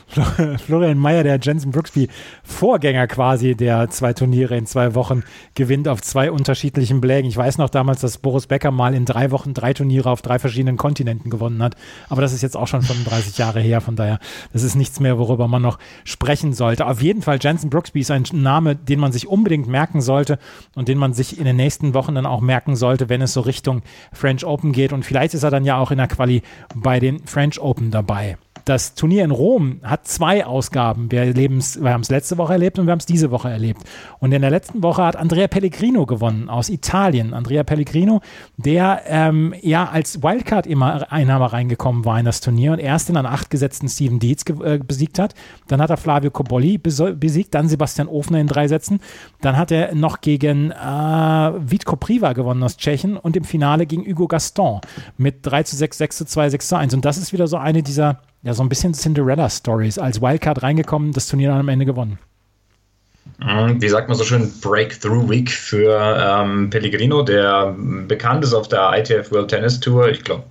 [0.66, 2.08] Florian Mayer, der Jensen Brooksby
[2.43, 5.24] Vorgänger quasi, der zwei Turniere in zwei Wochen
[5.56, 7.28] gewinnt auf zwei unterschiedlichen Blägen.
[7.30, 10.39] Ich weiß noch damals, dass Boris Becker mal in drei Wochen drei Turniere auf drei
[10.39, 11.76] verschiedenen Kontinenten gewonnen hat.
[12.10, 13.82] Aber das ist jetzt auch schon 35 Jahre her.
[13.82, 14.20] Von daher,
[14.53, 16.86] das ist nichts mehr, worüber man noch sprechen sollte.
[16.86, 20.39] Auf jeden Fall, Jensen Brooksby ist ein Name, den man sich unbedingt merken sollte
[20.76, 23.41] und den man sich in den nächsten Wochen dann auch merken sollte, wenn es so
[23.41, 23.82] Richtung
[24.14, 24.93] French Open geht.
[24.93, 26.41] Und vielleicht ist er dann ja auch in der Quali
[26.76, 28.38] bei den French Open dabei.
[28.66, 31.11] Das Turnier in Rom hat zwei Ausgaben.
[31.11, 33.84] Wir, wir haben es letzte Woche erlebt und wir haben es diese Woche erlebt.
[34.18, 37.36] Und in der letzten Woche hat Andrea Pellegrino gewonnen aus Italien.
[37.36, 38.22] Andrea Pellegrino,
[38.57, 43.51] der ähm, ja als Wildcard-Einnahmer reingekommen war in das Turnier und erst den an acht
[43.51, 45.36] gesetzten Steven Dietz äh, besiegt hat.
[45.68, 48.99] Dann hat er Flavio Cobolli besiegt, dann Sebastian Ofner in drei Sätzen.
[49.41, 54.07] Dann hat er noch gegen äh, Vitko Priva gewonnen aus Tschechien und im Finale gegen
[54.11, 54.82] Hugo Gaston
[55.18, 56.93] mit 3 zu 6, 6 zu 2, 6 zu 1.
[56.95, 59.98] Und das ist wieder so eine dieser ja, so ein bisschen Cinderella-Stories.
[59.98, 62.20] Als Wildcard reingekommen, das Turnier dann am Ende gewonnen.
[63.39, 67.76] Mhm, wie sagt man so schön, Breakthrough Week für ähm, Pellegrino, der
[68.08, 70.10] bekannt ist auf der ITF World Tennis Tour.
[70.10, 70.43] Ich glaube,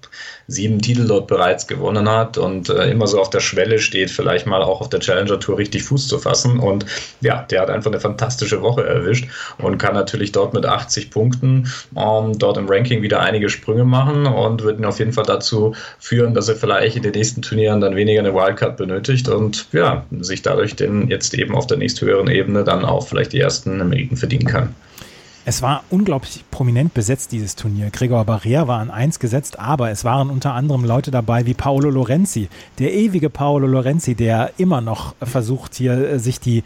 [0.47, 4.47] sieben Titel dort bereits gewonnen hat und äh, immer so auf der Schwelle steht, vielleicht
[4.47, 6.59] mal auch auf der Challenger Tour richtig Fuß zu fassen.
[6.59, 6.84] Und
[7.20, 9.28] ja, der hat einfach eine fantastische Woche erwischt
[9.59, 14.26] und kann natürlich dort mit 80 Punkten ähm, dort im Ranking wieder einige Sprünge machen
[14.26, 17.80] und wird ihn auf jeden Fall dazu führen, dass er vielleicht in den nächsten Turnieren
[17.80, 22.28] dann weniger eine Wildcard benötigt und ja, sich dadurch den jetzt eben auf der nächsthöheren
[22.28, 24.74] Ebene dann auch vielleicht die ersten Meriten verdienen kann.
[25.47, 27.90] Es war unglaublich prominent besetzt, dieses Turnier.
[27.90, 31.90] Gregor Barrea war an eins gesetzt, aber es waren unter anderem Leute dabei wie Paolo
[31.90, 36.64] Lorenzi, der ewige Paolo Lorenzi, der immer noch versucht, hier äh, sich die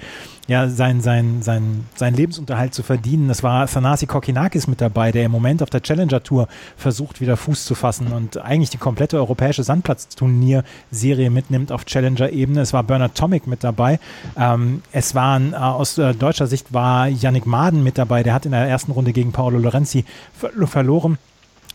[0.48, 3.28] ja, sein, sein, sein, sein Lebensunterhalt zu verdienen.
[3.28, 7.36] Das war Thanasi Kokinakis mit dabei, der im Moment auf der Challenger Tour versucht, wieder
[7.36, 12.62] Fuß zu fassen und eigentlich die komplette europäische Sandplatzturnierserie mitnimmt auf Challenger-Ebene.
[12.62, 14.00] Es war Bernard Tomic mit dabei.
[14.38, 18.46] Ähm, es waren äh, aus äh, deutscher Sicht war Yannick Maden mit dabei, der hat
[18.46, 21.18] in der ersten Runde gegen Paolo Lorenzi ver verloren.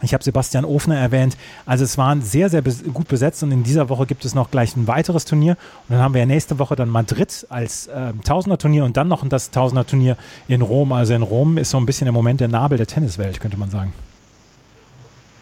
[0.04, 1.38] Ich habe Sebastian Ofner erwähnt.
[1.66, 4.76] Also es waren sehr, sehr gut besetzt und in dieser Woche gibt es noch gleich
[4.76, 5.58] ein weiteres Turnier.
[5.88, 9.28] Und dann haben wir ja nächste Woche dann Madrid als äh, Tausender-Turnier und dann noch
[9.28, 10.92] das Tausender-Turnier in Rom.
[10.92, 13.70] Also in Rom ist so ein bisschen im Moment der Nabel der Tenniswelt, könnte man
[13.70, 13.94] sagen.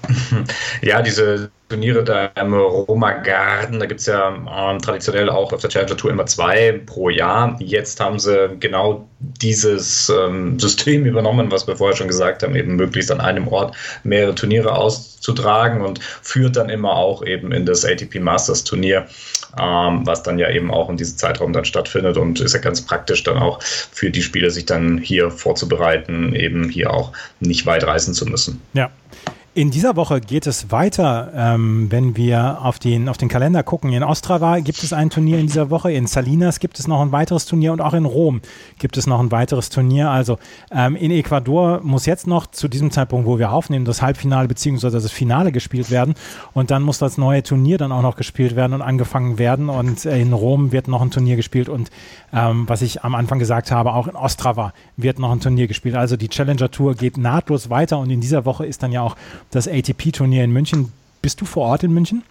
[0.81, 5.61] Ja, diese Turniere da im Roma Garden, da gibt es ja ähm, traditionell auch auf
[5.61, 7.55] der Challenger Tour immer zwei pro Jahr.
[7.59, 12.75] Jetzt haben sie genau dieses ähm, System übernommen, was wir vorher schon gesagt haben, eben
[12.75, 17.85] möglichst an einem Ort mehrere Turniere auszutragen und führt dann immer auch eben in das
[17.85, 19.07] ATP Masters Turnier,
[19.57, 22.81] ähm, was dann ja eben auch in diesem Zeitraum dann stattfindet und ist ja ganz
[22.81, 27.85] praktisch dann auch für die Spieler, sich dann hier vorzubereiten, eben hier auch nicht weit
[27.85, 28.61] reisen zu müssen.
[28.73, 28.89] Ja.
[29.53, 33.91] In dieser Woche geht es weiter, ähm, wenn wir auf den, auf den Kalender gucken.
[33.91, 37.11] In Ostrava gibt es ein Turnier in dieser Woche, in Salinas gibt es noch ein
[37.11, 38.39] weiteres Turnier und auch in Rom
[38.79, 40.09] gibt es noch ein weiteres Turnier.
[40.09, 40.39] Also
[40.71, 44.89] ähm, in Ecuador muss jetzt noch zu diesem Zeitpunkt, wo wir aufnehmen, das Halbfinale bzw.
[44.89, 46.15] das Finale gespielt werden
[46.53, 50.05] und dann muss das neue Turnier dann auch noch gespielt werden und angefangen werden und
[50.05, 51.91] äh, in Rom wird noch ein Turnier gespielt und
[52.31, 55.95] ähm, was ich am Anfang gesagt habe, auch in Ostrava wird noch ein Turnier gespielt.
[55.95, 59.17] Also die Challenger Tour geht nahtlos weiter und in dieser Woche ist dann ja auch
[59.49, 60.91] das ATP-Turnier in München.
[61.21, 62.23] Bist du vor Ort in München?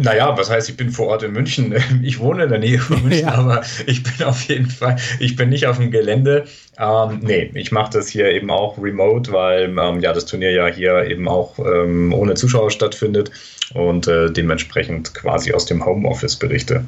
[0.00, 1.74] Naja, was heißt, ich bin vor Ort in München?
[2.02, 3.34] Ich wohne in der Nähe von München, ja.
[3.34, 6.44] aber ich bin auf jeden Fall, ich bin nicht auf dem Gelände.
[6.78, 10.66] Ähm, nee, ich mache das hier eben auch remote, weil ähm, ja das Turnier ja
[10.68, 13.30] hier eben auch ähm, ohne Zuschauer stattfindet
[13.74, 16.84] und äh, dementsprechend quasi aus dem Homeoffice berichte.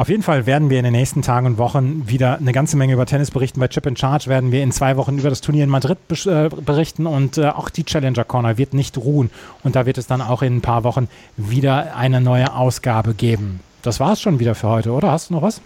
[0.00, 2.94] Auf jeden Fall werden wir in den nächsten Tagen und Wochen wieder eine ganze Menge
[2.94, 3.60] über Tennis berichten.
[3.60, 6.48] Bei Chip in Charge werden wir in zwei Wochen über das Turnier in Madrid äh,
[6.48, 9.30] berichten und äh, auch die Challenger Corner wird nicht ruhen.
[9.62, 13.60] Und da wird es dann auch in ein paar Wochen wieder eine neue Ausgabe geben.
[13.82, 15.10] Das war es schon wieder für heute, oder?
[15.10, 15.60] Hast du noch was?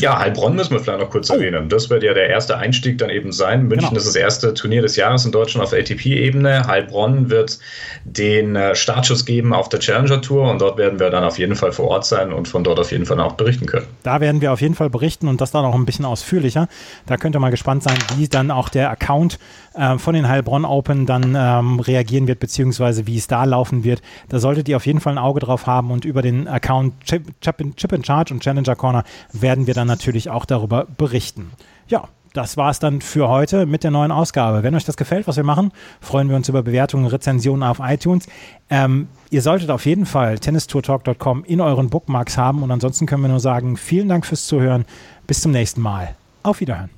[0.00, 1.34] Ja, Heilbronn müssen wir vielleicht noch kurz oh.
[1.34, 1.68] erwähnen.
[1.68, 3.66] Das wird ja der erste Einstieg dann eben sein.
[3.66, 3.98] München genau.
[3.98, 6.66] ist das erste Turnier des Jahres in Deutschland auf ATP-Ebene.
[6.66, 7.58] Heilbronn wird
[8.04, 11.56] den äh, Startschuss geben auf der Challenger Tour und dort werden wir dann auf jeden
[11.56, 13.86] Fall vor Ort sein und von dort auf jeden Fall auch berichten können.
[14.02, 16.68] Da werden wir auf jeden Fall berichten und das dann auch ein bisschen ausführlicher.
[17.06, 19.38] Da könnt ihr mal gespannt sein, wie dann auch der Account
[19.74, 24.02] äh, von den Heilbronn Open dann ähm, reagieren wird, beziehungsweise wie es da laufen wird.
[24.28, 27.24] Da solltet ihr auf jeden Fall ein Auge drauf haben und über den Account Chip,
[27.40, 31.52] Chip, Chip in Charge und Challenger Corner werden wir dann natürlich auch darüber berichten.
[31.88, 34.64] Ja, das war es dann für heute mit der neuen Ausgabe.
[34.64, 38.26] Wenn euch das gefällt, was wir machen, freuen wir uns über Bewertungen, Rezensionen auf iTunes.
[38.68, 43.28] Ähm, ihr solltet auf jeden Fall tennistourtalk.com in euren Bookmarks haben und ansonsten können wir
[43.28, 44.84] nur sagen, vielen Dank fürs Zuhören.
[45.28, 46.16] Bis zum nächsten Mal.
[46.42, 46.90] Auf Wiederhören.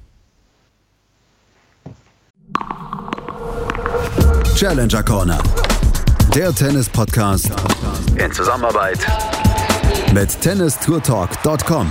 [4.54, 5.38] Challenger Corner.
[6.34, 7.50] Der Tennis-Podcast
[8.16, 9.06] in Zusammenarbeit
[10.12, 11.90] mit tennistourtalk.com